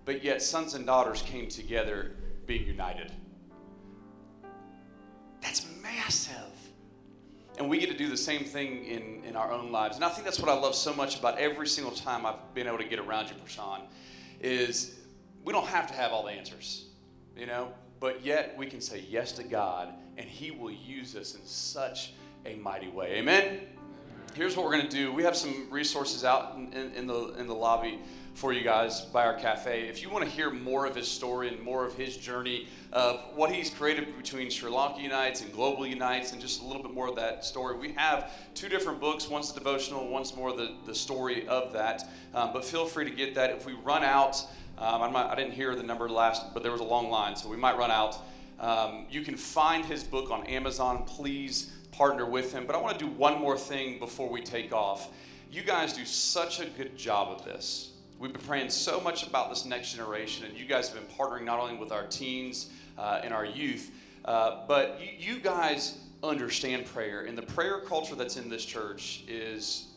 but 0.05 0.25
yet 0.25 0.43
sons 0.43 0.75
and 0.75 0.87
daughters 0.87 1.23
came 1.23 1.49
together 1.49 2.13
being 2.47 2.67
united. 2.67 3.13
That's 5.41 5.67
massive. 5.83 6.37
And 7.59 7.69
we 7.69 7.79
get 7.79 7.91
to 7.91 7.97
do 7.97 8.09
the 8.09 8.17
same 8.17 8.45
thing 8.45 8.85
in, 8.85 9.25
in 9.25 9.37
our 9.37 9.53
own 9.53 9.71
lives. 9.71 9.97
And 9.97 10.05
I 10.05 10.09
think 10.09 10.25
that's 10.25 10.41
what 10.41 10.49
I 10.49 10.55
love 10.55 10.75
so 10.75 10.95
much 10.95 11.19
about 11.19 11.39
every 11.39 11.69
single 11.69 11.93
time 11.93 12.25
I've 12.25 12.55
been 12.55 12.67
able 12.67 12.79
to 12.79 12.85
get 12.85 12.99
around 12.99 13.29
you, 13.29 13.35
Prashan, 13.45 13.83
is 14.41 14.99
we 15.45 15.53
don't 15.53 15.67
have 15.67 15.87
to 15.89 15.95
have 15.95 16.13
all 16.13 16.25
the 16.25 16.33
answers, 16.33 16.87
you 17.37 17.47
know? 17.47 17.73
But 18.01 18.25
yet 18.25 18.55
we 18.57 18.67
can 18.67 18.81
say 18.81 19.05
yes 19.09 19.33
to 19.33 19.45
God 19.45 19.93
and 20.17 20.29
He 20.29 20.51
will 20.51 20.71
use 20.71 21.15
us 21.15 21.35
in 21.35 21.45
such 21.45 22.15
a 22.47 22.57
mighty 22.57 22.89
way. 22.89 23.15
Amen? 23.19 23.61
Here's 24.35 24.57
what 24.57 24.65
we're 24.65 24.73
going 24.73 24.89
to 24.89 24.97
do. 24.97 25.13
We 25.13 25.25
have 25.25 25.37
some 25.37 25.67
resources 25.71 26.25
out 26.25 26.57
in, 26.57 26.73
in, 26.73 26.93
in, 26.95 27.07
the, 27.07 27.35
in 27.35 27.47
the 27.47 27.55
lobby 27.55 27.99
for 28.33 28.55
you 28.55 28.63
guys 28.63 29.03
by 29.03 29.27
our 29.27 29.35
cafe. 29.35 29.89
If 29.89 30.01
you 30.01 30.09
want 30.09 30.25
to 30.25 30.31
hear 30.31 30.51
more 30.51 30.87
of 30.87 30.97
his 30.97 31.07
story 31.07 31.49
and 31.49 31.61
more 31.61 31.85
of 31.85 31.95
his 31.97 32.17
journey 32.17 32.67
of 32.95 33.21
what 33.35 33.53
he's 33.53 33.69
created 33.69 34.17
between 34.17 34.49
Sri 34.49 34.71
Lanka 34.71 35.03
Unites 35.03 35.43
and 35.43 35.53
Global 35.53 35.87
Unites 35.87 36.33
and 36.33 36.41
just 36.41 36.63
a 36.63 36.65
little 36.65 36.83
bit 36.83 36.95
more 36.95 37.09
of 37.09 37.17
that 37.17 37.45
story, 37.45 37.77
we 37.77 37.93
have 37.93 38.33
two 38.55 38.71
different 38.71 39.01
books. 39.01 39.29
One's 39.29 39.51
a 39.51 39.55
devotional, 39.55 40.09
one's 40.09 40.35
more 40.35 40.57
the, 40.57 40.77
the 40.87 40.95
story 40.95 41.47
of 41.47 41.75
that. 41.75 42.09
Um, 42.35 42.55
but 42.55 42.65
feel 42.65 42.87
free 42.87 43.05
to 43.05 43.15
get 43.15 43.35
that. 43.35 43.51
If 43.51 43.67
we 43.67 43.75
run 43.85 44.03
out, 44.03 44.43
um, 44.79 45.13
not, 45.13 45.31
i 45.31 45.35
didn't 45.35 45.53
hear 45.53 45.77
the 45.77 45.83
number 45.83 46.09
last, 46.09 46.55
but 46.55 46.63
there 46.63 46.73
was 46.73 46.81
a 46.81 46.85
long 46.85 47.11
line, 47.11 47.37
so 47.37 47.51
we 47.51 47.59
might 47.59 47.77
run 47.77 47.91
out. 47.91 48.17
Um, 48.59 49.05
you 49.11 49.21
can 49.21 49.37
find 49.37 49.85
his 49.85 50.03
book 50.03 50.31
on 50.31 50.47
Amazon. 50.47 51.05
Please 51.05 51.71
partner 51.93 52.27
with 52.27 52.53
him. 52.53 52.67
But 52.67 52.75
I 52.75 52.81
want 52.81 52.99
to 52.99 53.05
do 53.05 53.11
one 53.11 53.39
more 53.39 53.57
thing 53.57 53.99
before 53.99 54.29
we 54.29 54.43
take 54.43 54.73
off. 54.73 55.09
You 55.51 55.63
guys 55.63 55.93
do 55.93 56.05
such 56.05 56.61
a 56.61 56.67
good 56.67 56.97
job 56.97 57.29
of 57.29 57.45
this. 57.45 57.93
We've 58.19 58.33
been 58.33 58.43
praying 58.43 58.71
so 58.71 59.01
much 59.01 59.27
about 59.27 59.51
this 59.51 59.65
next 59.65 59.93
generation, 59.93 60.47
and 60.47 60.57
you 60.57 60.65
guys 60.65 60.89
have 60.89 60.97
been 60.97 61.17
partnering 61.17 61.45
not 61.45 61.59
only 61.59 61.77
with 61.77 61.93
our 61.93 62.07
teens 62.07 62.71
uh, 62.97 63.21
and 63.23 63.35
our 63.35 63.45
youth, 63.45 63.91
uh, 64.25 64.67
but 64.67 65.01
you, 65.01 65.35
you 65.35 65.41
guys 65.41 65.99
understand 66.23 66.87
prayer. 66.87 67.23
And 67.23 67.37
the 67.37 67.43
prayer 67.43 67.81
culture 67.81 68.15
that's 68.15 68.37
in 68.37 68.49
this 68.49 68.65
church 68.65 69.25
is 69.29 69.89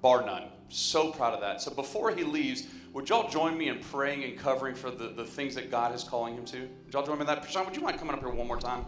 bar 0.00 0.24
none. 0.24 0.44
So 0.68 1.12
proud 1.12 1.34
of 1.34 1.40
that. 1.42 1.60
So 1.60 1.70
before 1.70 2.10
he 2.10 2.24
leaves, 2.24 2.66
would 2.92 3.08
y'all 3.08 3.28
join 3.28 3.56
me 3.56 3.68
in 3.68 3.78
praying 3.78 4.24
and 4.24 4.38
covering 4.38 4.74
for 4.74 4.90
the, 4.90 5.08
the 5.08 5.24
things 5.24 5.54
that 5.54 5.70
God 5.70 5.94
is 5.94 6.02
calling 6.04 6.34
him 6.34 6.44
to? 6.46 6.60
Would 6.60 6.94
y'all 6.94 7.06
join 7.06 7.16
me 7.16 7.22
in 7.22 7.26
that? 7.26 7.42
Prashan, 7.42 7.64
would 7.64 7.76
you 7.76 7.82
mind 7.82 7.98
coming 7.98 8.14
up 8.14 8.20
here 8.20 8.30
one 8.30 8.46
more 8.46 8.58
time? 8.58 8.84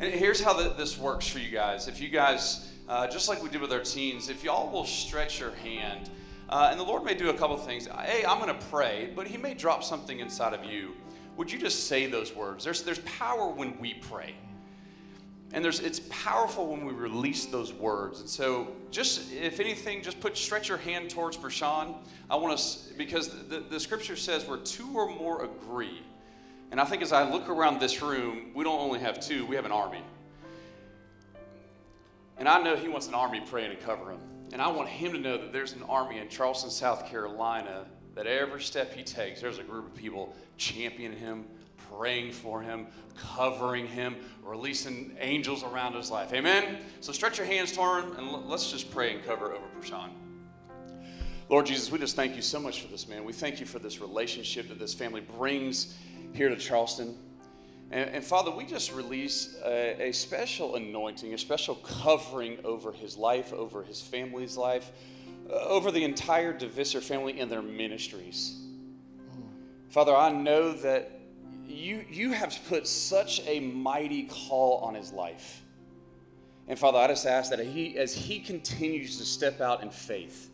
And 0.00 0.12
here's 0.12 0.40
how 0.40 0.54
the, 0.54 0.70
this 0.70 0.96
works 0.96 1.28
for 1.28 1.38
you 1.38 1.50
guys. 1.50 1.88
If 1.88 2.00
you 2.00 2.08
guys, 2.08 2.70
uh, 2.88 3.06
just 3.06 3.28
like 3.28 3.42
we 3.42 3.50
did 3.50 3.60
with 3.60 3.72
our 3.72 3.80
teens, 3.80 4.28
if 4.28 4.42
y'all 4.42 4.70
will 4.70 4.86
stretch 4.86 5.40
your 5.40 5.52
hand, 5.56 6.10
uh, 6.48 6.68
and 6.70 6.80
the 6.80 6.84
Lord 6.84 7.04
may 7.04 7.14
do 7.14 7.30
a 7.30 7.34
couple 7.34 7.56
things. 7.56 7.86
Hey, 7.86 8.24
I'm 8.24 8.40
going 8.40 8.48
to 8.48 8.66
pray, 8.66 9.12
but 9.14 9.26
He 9.26 9.36
may 9.36 9.54
drop 9.54 9.84
something 9.84 10.20
inside 10.20 10.52
of 10.52 10.64
you. 10.64 10.94
Would 11.36 11.52
you 11.52 11.58
just 11.58 11.86
say 11.86 12.06
those 12.06 12.34
words? 12.34 12.64
There's, 12.64 12.82
there's 12.82 12.98
power 13.00 13.48
when 13.48 13.78
we 13.78 13.94
pray. 13.94 14.34
And 15.52 15.64
there's, 15.64 15.80
it's 15.80 16.00
powerful 16.10 16.68
when 16.68 16.84
we 16.84 16.92
release 16.92 17.46
those 17.46 17.72
words. 17.72 18.20
And 18.20 18.28
so, 18.28 18.68
just 18.90 19.32
if 19.32 19.58
anything, 19.58 20.00
just 20.02 20.20
put 20.20 20.36
stretch 20.36 20.68
your 20.68 20.78
hand 20.78 21.10
towards 21.10 21.36
Prashan. 21.36 21.94
I 22.28 22.36
want 22.36 22.56
to, 22.56 22.94
because 22.96 23.28
the, 23.48 23.60
the 23.60 23.80
scripture 23.80 24.16
says 24.16 24.46
where 24.46 24.58
two 24.58 24.88
or 24.94 25.08
more 25.08 25.44
agree. 25.44 26.02
And 26.70 26.80
I 26.80 26.84
think 26.84 27.02
as 27.02 27.12
I 27.12 27.28
look 27.28 27.48
around 27.48 27.80
this 27.80 28.00
room, 28.00 28.52
we 28.54 28.62
don't 28.62 28.78
only 28.78 29.00
have 29.00 29.20
two, 29.20 29.44
we 29.46 29.56
have 29.56 29.64
an 29.64 29.72
army. 29.72 30.02
And 32.38 32.48
I 32.48 32.62
know 32.62 32.76
he 32.76 32.88
wants 32.88 33.08
an 33.08 33.14
army 33.14 33.42
praying 33.44 33.70
to 33.70 33.76
cover 33.76 34.10
him. 34.12 34.20
And 34.52 34.62
I 34.62 34.68
want 34.68 34.88
him 34.88 35.12
to 35.12 35.18
know 35.18 35.36
that 35.36 35.52
there's 35.52 35.72
an 35.72 35.82
army 35.84 36.18
in 36.18 36.28
Charleston, 36.28 36.70
South 36.70 37.06
Carolina, 37.06 37.86
that 38.14 38.26
every 38.26 38.62
step 38.62 38.92
he 38.92 39.02
takes, 39.02 39.40
there's 39.40 39.58
a 39.58 39.62
group 39.62 39.86
of 39.86 39.94
people 39.94 40.34
championing 40.56 41.18
him, 41.18 41.44
praying 41.90 42.32
for 42.32 42.60
him, 42.60 42.86
covering 43.16 43.86
him, 43.86 44.16
releasing 44.42 45.16
angels 45.20 45.62
around 45.62 45.94
his 45.94 46.10
life. 46.10 46.32
Amen? 46.32 46.78
So 47.00 47.12
stretch 47.12 47.38
your 47.38 47.46
hands 47.46 47.72
toward 47.72 48.04
him 48.04 48.16
and 48.16 48.48
let's 48.48 48.70
just 48.70 48.90
pray 48.90 49.14
and 49.14 49.24
cover 49.24 49.52
over 49.52 49.66
Prashan. 49.80 50.10
Lord 51.48 51.66
Jesus, 51.66 51.90
we 51.90 51.98
just 51.98 52.14
thank 52.14 52.36
you 52.36 52.42
so 52.42 52.60
much 52.60 52.80
for 52.80 52.88
this 52.88 53.08
man. 53.08 53.24
We 53.24 53.32
thank 53.32 53.58
you 53.58 53.66
for 53.66 53.80
this 53.80 54.00
relationship 54.00 54.68
that 54.68 54.78
this 54.78 54.94
family 54.94 55.20
brings 55.20 55.96
here 56.32 56.48
to 56.48 56.56
Charleston. 56.56 57.16
And, 57.90 58.10
and 58.10 58.24
Father, 58.24 58.50
we 58.50 58.64
just 58.64 58.92
release 58.92 59.56
a, 59.64 60.08
a, 60.08 60.12
special 60.12 60.76
anointing, 60.76 61.34
a 61.34 61.38
special 61.38 61.74
covering 61.76 62.58
over 62.64 62.92
his 62.92 63.16
life, 63.16 63.52
over 63.52 63.82
his 63.82 64.00
family's 64.00 64.56
life, 64.56 64.92
uh, 65.50 65.54
over 65.54 65.90
the 65.90 66.04
entire 66.04 66.52
De 66.52 66.68
Visser 66.68 67.00
family 67.00 67.40
and 67.40 67.50
their 67.50 67.62
ministries. 67.62 68.56
Father, 69.88 70.14
I 70.14 70.30
know 70.30 70.72
that 70.72 71.10
you, 71.66 72.04
you 72.08 72.32
have 72.32 72.56
put 72.68 72.86
such 72.86 73.42
a 73.46 73.58
mighty 73.58 74.24
call 74.24 74.78
on 74.78 74.94
his 74.94 75.12
life. 75.12 75.62
And 76.68 76.78
Father, 76.78 76.98
I 76.98 77.08
just 77.08 77.26
ask 77.26 77.50
that 77.50 77.58
he, 77.58 77.98
as 77.98 78.14
he 78.14 78.38
continues 78.38 79.18
to 79.18 79.24
step 79.24 79.60
out 79.60 79.82
in 79.82 79.90
faith, 79.90 80.49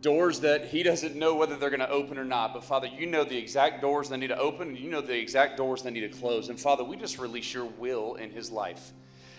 doors 0.00 0.40
that 0.40 0.66
he 0.66 0.82
doesn't 0.82 1.14
know 1.14 1.34
whether 1.34 1.56
they're 1.56 1.70
going 1.70 1.80
to 1.80 1.90
open 1.90 2.18
or 2.18 2.24
not. 2.24 2.54
But 2.54 2.64
Father, 2.64 2.86
you 2.86 3.06
know 3.06 3.24
the 3.24 3.36
exact 3.36 3.80
doors 3.80 4.08
that 4.08 4.18
need 4.18 4.28
to 4.28 4.38
open, 4.38 4.68
and 4.68 4.78
you 4.78 4.90
know 4.90 5.00
the 5.00 5.16
exact 5.16 5.56
doors 5.56 5.82
that 5.82 5.92
need 5.92 6.00
to 6.00 6.08
close. 6.08 6.48
And 6.48 6.58
Father, 6.58 6.84
we 6.84 6.96
just 6.96 7.18
release 7.18 7.52
your 7.52 7.66
will 7.66 8.14
in 8.14 8.30
his 8.30 8.50
life. 8.50 8.92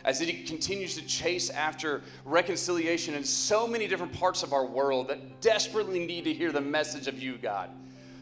As 0.03 0.19
he 0.19 0.43
continues 0.43 0.95
to 0.95 1.05
chase 1.05 1.49
after 1.49 2.01
reconciliation 2.25 3.13
in 3.13 3.23
so 3.23 3.67
many 3.67 3.87
different 3.87 4.13
parts 4.13 4.41
of 4.41 4.51
our 4.51 4.65
world 4.65 5.09
that 5.09 5.41
desperately 5.41 6.05
need 6.05 6.23
to 6.23 6.33
hear 6.33 6.51
the 6.51 6.61
message 6.61 7.07
of 7.07 7.21
you, 7.21 7.37
God. 7.37 7.69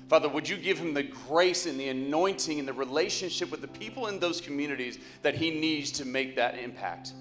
Father, 0.09 0.27
would 0.27 0.49
you 0.49 0.57
give 0.57 0.77
him 0.77 0.93
the 0.93 1.03
grace 1.03 1.67
and 1.67 1.79
the 1.79 1.87
anointing 1.87 2.59
and 2.59 2.67
the 2.67 2.73
relationship 2.73 3.51
with 3.51 3.61
the 3.61 3.67
people 3.67 4.07
in 4.07 4.19
those 4.19 4.41
communities 4.41 4.97
that 5.21 5.35
he 5.35 5.51
needs 5.51 5.91
to 5.91 6.05
make 6.05 6.35
that 6.35 6.57
impact? 6.57 7.13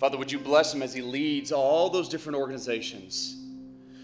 Father, 0.00 0.18
would 0.18 0.32
you 0.32 0.38
bless 0.40 0.74
him 0.74 0.82
as 0.82 0.94
he 0.94 1.02
leads 1.02 1.52
all 1.52 1.90
those 1.90 2.08
different 2.08 2.38
organizations? 2.38 3.41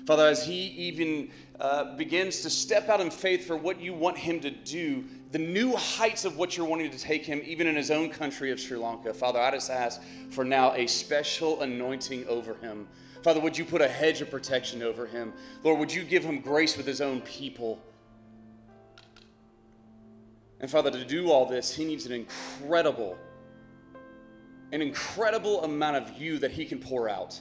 Father, 0.09 0.27
as 0.27 0.43
he 0.43 0.69
even 0.69 1.29
uh, 1.61 1.95
begins 1.97 2.41
to 2.41 2.49
step 2.49 2.89
out 2.89 2.99
in 2.99 3.11
faith 3.11 3.47
for 3.47 3.59
what 3.59 3.79
you 3.79 3.93
want 3.93 4.17
him 4.17 4.41
to 4.41 4.51
do, 4.51 5.05
the 5.33 5.39
new 5.39 5.77
heights 5.77 6.25
of 6.25 6.39
what 6.39 6.57
you're 6.57 6.65
wanting 6.65 6.91
to 6.91 6.99
take 6.99 7.27
him, 7.27 7.43
even 7.45 7.67
in 7.67 7.77
his 7.77 7.91
own 7.91 8.09
country 8.09 8.51
of 8.51 8.59
Sri 8.59 8.79
Lanka, 8.79 9.13
Father, 9.13 9.39
I 9.39 9.51
just 9.51 9.71
ask 9.71 10.01
for 10.31 10.47
now 10.47 10.73
a 10.73 10.87
special 10.87 11.61
anointing 11.61 12.27
over 12.27 12.55
him. 12.55 12.89
Father, 13.23 13.39
would 13.39 13.59
you 13.59 13.67
put 13.67 13.83
a 13.83 13.87
hedge 13.87 14.23
of 14.23 14.31
protection 14.31 14.83
over 14.83 15.05
him? 15.05 15.35
Lord, 15.63 15.79
would 15.79 15.93
you 15.93 16.05
give 16.05 16.25
him 16.25 16.41
grace 16.41 16.79
with 16.79 16.87
his 16.87 17.03
own 17.03 17.21
people? 17.21 17.79
And 20.59 20.71
Father, 20.71 20.91
to 20.91 21.05
do 21.05 21.31
all 21.31 21.45
this, 21.45 21.75
he 21.75 21.85
needs 21.85 22.07
an 22.07 22.13
incredible, 22.13 23.19
an 24.73 24.81
incredible 24.81 25.65
amount 25.65 25.97
of 25.99 26.19
you 26.19 26.39
that 26.39 26.53
he 26.53 26.65
can 26.65 26.79
pour 26.79 27.11
out. 27.11 27.39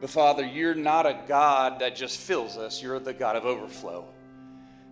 But 0.00 0.10
Father, 0.10 0.44
you're 0.44 0.74
not 0.74 1.06
a 1.06 1.18
God 1.26 1.80
that 1.80 1.96
just 1.96 2.18
fills 2.18 2.56
us, 2.56 2.82
you're 2.82 3.00
the 3.00 3.12
God 3.12 3.36
of 3.36 3.44
overflow. 3.44 4.06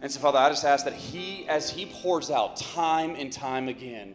And 0.02 0.10
so, 0.10 0.20
Father, 0.20 0.38
I 0.38 0.48
just 0.50 0.64
ask 0.64 0.84
that 0.84 0.94
He, 0.94 1.48
as 1.48 1.70
He 1.70 1.86
pours 1.86 2.30
out 2.30 2.56
time 2.56 3.14
and 3.14 3.32
time 3.32 3.68
again, 3.68 4.14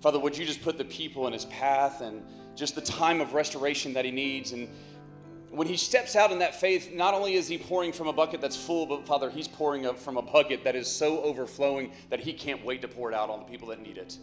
Father, 0.00 0.18
would 0.18 0.36
you 0.36 0.46
just 0.46 0.62
put 0.62 0.78
the 0.78 0.84
people 0.84 1.26
in 1.26 1.32
His 1.32 1.44
path 1.46 2.00
and 2.00 2.22
just 2.56 2.74
the 2.74 2.80
time 2.80 3.20
of 3.20 3.34
restoration 3.34 3.92
that 3.94 4.04
He 4.04 4.10
needs? 4.10 4.52
And 4.52 4.68
when 5.50 5.66
He 5.66 5.76
steps 5.76 6.16
out 6.16 6.30
in 6.32 6.38
that 6.38 6.58
faith, 6.58 6.94
not 6.94 7.12
only 7.12 7.34
is 7.34 7.48
He 7.48 7.58
pouring 7.58 7.92
from 7.92 8.06
a 8.06 8.12
bucket 8.12 8.40
that's 8.40 8.56
full, 8.56 8.86
but 8.86 9.06
Father, 9.06 9.28
He's 9.28 9.48
pouring 9.48 9.92
from 9.94 10.16
a 10.16 10.22
bucket 10.22 10.64
that 10.64 10.74
is 10.74 10.88
so 10.88 11.20
overflowing 11.22 11.92
that 12.08 12.20
He 12.20 12.32
can't 12.32 12.64
wait 12.64 12.80
to 12.82 12.88
pour 12.88 13.10
it 13.10 13.14
out 13.14 13.28
on 13.28 13.40
the 13.40 13.46
people 13.46 13.68
that 13.68 13.82
need 13.82 13.98
it. 13.98 14.16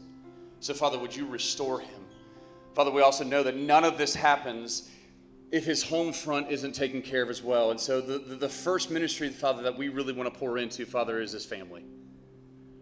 So, 0.62 0.74
Father, 0.74 0.98
would 0.98 1.16
you 1.16 1.28
restore 1.28 1.80
Him? 1.80 2.06
Father, 2.74 2.92
we 2.92 3.02
also 3.02 3.24
know 3.24 3.44
that 3.44 3.56
none 3.56 3.84
of 3.84 3.98
this 3.98 4.16
happens 4.16 4.90
if 5.52 5.66
his 5.66 5.84
home 5.84 6.12
front 6.12 6.52
isn't 6.52 6.74
taken 6.74 7.02
care 7.02 7.24
of 7.24 7.30
as 7.30 7.42
well. 7.42 7.72
And 7.72 7.80
so 7.80 8.02
the, 8.02 8.20
the, 8.20 8.36
the, 8.36 8.50
first 8.50 8.92
ministry, 8.92 9.30
Father, 9.30 9.64
that 9.64 9.78
we 9.78 9.88
really 9.88 10.14
want 10.14 10.32
to 10.32 10.38
pour 10.38 10.58
into, 10.58 10.86
Father, 10.86 11.22
is 11.22 11.32
his 11.32 11.46
family. 11.46 11.86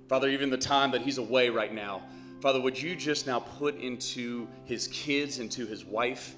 Father, 0.07 0.29
even 0.29 0.49
the 0.49 0.57
time 0.57 0.91
that 0.91 1.01
he's 1.01 1.17
away 1.17 1.49
right 1.49 1.73
now, 1.73 2.01
Father, 2.41 2.59
would 2.59 2.79
you 2.79 2.95
just 2.95 3.27
now 3.27 3.39
put 3.39 3.79
into 3.79 4.47
his 4.65 4.87
kids, 4.87 5.39
into 5.39 5.65
his 5.65 5.85
wife, 5.85 6.35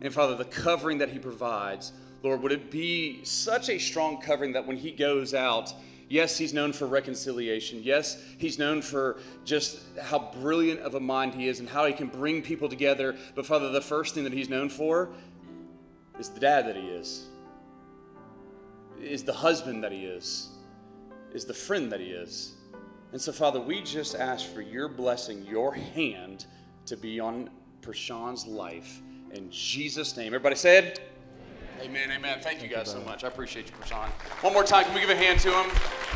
and 0.00 0.12
Father, 0.12 0.36
the 0.36 0.44
covering 0.44 0.98
that 0.98 1.10
he 1.10 1.18
provides, 1.18 1.92
Lord, 2.22 2.42
would 2.42 2.52
it 2.52 2.70
be 2.70 3.24
such 3.24 3.68
a 3.68 3.78
strong 3.78 4.20
covering 4.20 4.52
that 4.52 4.66
when 4.66 4.76
he 4.76 4.90
goes 4.90 5.34
out, 5.34 5.72
yes, 6.08 6.36
he's 6.36 6.52
known 6.52 6.72
for 6.72 6.86
reconciliation. 6.86 7.80
Yes, 7.82 8.22
he's 8.38 8.58
known 8.58 8.82
for 8.82 9.18
just 9.44 9.80
how 10.00 10.30
brilliant 10.40 10.80
of 10.80 10.94
a 10.94 11.00
mind 11.00 11.34
he 11.34 11.48
is 11.48 11.60
and 11.60 11.68
how 11.68 11.86
he 11.86 11.92
can 11.92 12.08
bring 12.08 12.42
people 12.42 12.68
together. 12.68 13.16
But 13.34 13.46
Father, 13.46 13.70
the 13.70 13.80
first 13.80 14.14
thing 14.14 14.24
that 14.24 14.32
he's 14.32 14.48
known 14.48 14.68
for 14.68 15.10
is 16.18 16.28
the 16.28 16.40
dad 16.40 16.66
that 16.66 16.76
he 16.76 16.88
is, 16.88 17.26
is 19.00 19.24
the 19.24 19.32
husband 19.32 19.82
that 19.84 19.92
he 19.92 20.04
is, 20.04 20.50
is 21.32 21.44
the 21.44 21.54
friend 21.54 21.90
that 21.92 22.00
he 22.00 22.06
is. 22.06 22.54
And 23.12 23.20
so, 23.20 23.32
Father, 23.32 23.60
we 23.60 23.82
just 23.82 24.14
ask 24.14 24.52
for 24.52 24.60
your 24.60 24.88
blessing, 24.88 25.44
your 25.44 25.72
hand 25.72 26.46
to 26.86 26.96
be 26.96 27.20
on 27.20 27.50
Prashan's 27.80 28.46
life. 28.46 29.00
In 29.32 29.50
Jesus' 29.50 30.16
name. 30.16 30.28
Everybody 30.28 30.56
said, 30.56 31.00
Amen, 31.80 32.10
amen. 32.10 32.38
Thank 32.40 32.62
you 32.62 32.68
guys 32.68 32.90
so 32.90 33.00
much. 33.00 33.24
I 33.24 33.28
appreciate 33.28 33.66
you, 33.66 33.72
Prashan. 33.72 34.08
One 34.42 34.52
more 34.52 34.64
time, 34.64 34.84
can 34.84 34.94
we 34.94 35.00
give 35.00 35.10
a 35.10 35.16
hand 35.16 35.40
to 35.40 35.50
him? 35.50 36.13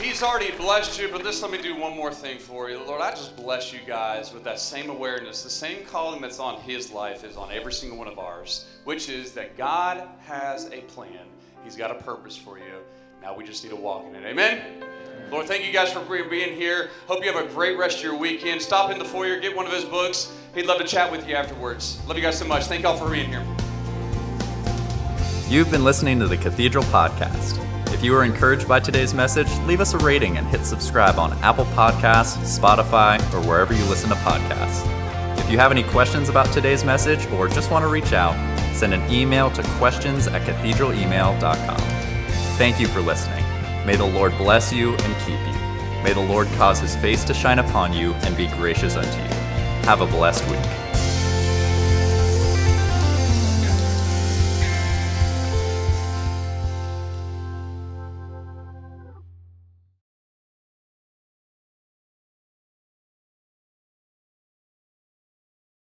He's 0.00 0.22
already 0.22 0.50
blessed 0.52 1.00
you, 1.00 1.08
but 1.10 1.24
this 1.24 1.40
let 1.40 1.50
me 1.50 1.56
do 1.60 1.74
one 1.74 1.96
more 1.96 2.12
thing 2.12 2.38
for 2.38 2.68
you. 2.68 2.78
Lord, 2.84 3.00
I 3.00 3.12
just 3.12 3.34
bless 3.34 3.72
you 3.72 3.80
guys 3.86 4.30
with 4.30 4.44
that 4.44 4.60
same 4.60 4.90
awareness. 4.90 5.42
The 5.42 5.48
same 5.48 5.86
calling 5.86 6.20
that's 6.20 6.38
on 6.38 6.60
his 6.60 6.92
life 6.92 7.24
is 7.24 7.38
on 7.38 7.50
every 7.50 7.72
single 7.72 7.98
one 7.98 8.06
of 8.06 8.18
ours, 8.18 8.66
which 8.84 9.08
is 9.08 9.32
that 9.32 9.56
God 9.56 10.06
has 10.26 10.66
a 10.66 10.82
plan. 10.82 11.26
He's 11.64 11.76
got 11.76 11.90
a 11.90 11.94
purpose 11.94 12.36
for 12.36 12.58
you. 12.58 12.64
Now 13.22 13.34
we 13.34 13.44
just 13.44 13.64
need 13.64 13.70
to 13.70 13.76
walk 13.76 14.04
in 14.06 14.14
it. 14.14 14.26
Amen? 14.26 14.84
Lord, 15.30 15.46
thank 15.46 15.66
you 15.66 15.72
guys 15.72 15.90
for 15.90 16.00
being 16.00 16.54
here. 16.54 16.90
Hope 17.08 17.24
you 17.24 17.32
have 17.32 17.42
a 17.42 17.48
great 17.48 17.78
rest 17.78 17.98
of 17.98 18.04
your 18.04 18.18
weekend. 18.18 18.60
Stop 18.60 18.90
in 18.90 18.98
the 18.98 19.04
foyer, 19.04 19.40
get 19.40 19.56
one 19.56 19.66
of 19.66 19.72
his 19.72 19.84
books. 19.84 20.30
He'd 20.54 20.66
love 20.66 20.78
to 20.78 20.86
chat 20.86 21.10
with 21.10 21.26
you 21.26 21.34
afterwards. 21.34 22.00
Love 22.06 22.18
you 22.18 22.22
guys 22.22 22.38
so 22.38 22.44
much. 22.46 22.64
Thank 22.64 22.82
y'all 22.82 22.98
for 22.98 23.10
being 23.10 23.28
here. 23.28 23.44
You've 25.48 25.70
been 25.70 25.84
listening 25.84 26.18
to 26.18 26.26
the 26.26 26.36
Cathedral 26.36 26.84
Podcast. 26.84 27.62
If 27.96 28.04
you 28.04 28.12
were 28.12 28.24
encouraged 28.24 28.68
by 28.68 28.80
today's 28.80 29.14
message, 29.14 29.48
leave 29.60 29.80
us 29.80 29.94
a 29.94 29.98
rating 29.98 30.36
and 30.36 30.46
hit 30.46 30.66
subscribe 30.66 31.18
on 31.18 31.32
Apple 31.42 31.64
Podcasts, 31.64 32.36
Spotify, 32.36 33.18
or 33.32 33.40
wherever 33.48 33.72
you 33.72 33.82
listen 33.86 34.10
to 34.10 34.16
podcasts. 34.16 34.86
If 35.38 35.50
you 35.50 35.56
have 35.56 35.70
any 35.70 35.82
questions 35.82 36.28
about 36.28 36.52
today's 36.52 36.84
message 36.84 37.24
or 37.32 37.48
just 37.48 37.70
want 37.70 37.84
to 37.84 37.88
reach 37.88 38.12
out, 38.12 38.34
send 38.74 38.92
an 38.92 39.10
email 39.10 39.50
to 39.52 39.62
questions 39.78 40.26
at 40.26 40.42
cathedralemail.com. 40.42 41.78
Thank 42.58 42.78
you 42.78 42.86
for 42.86 43.00
listening. 43.00 43.42
May 43.86 43.96
the 43.96 44.04
Lord 44.04 44.36
bless 44.36 44.74
you 44.74 44.90
and 44.90 45.16
keep 45.24 45.40
you. 45.40 46.02
May 46.04 46.12
the 46.12 46.20
Lord 46.20 46.48
cause 46.48 46.78
his 46.78 46.94
face 46.96 47.24
to 47.24 47.32
shine 47.32 47.60
upon 47.60 47.94
you 47.94 48.12
and 48.12 48.36
be 48.36 48.48
gracious 48.48 48.94
unto 48.94 49.08
you. 49.08 49.40
Have 49.86 50.02
a 50.02 50.06
blessed 50.06 50.46
week. 50.50 50.85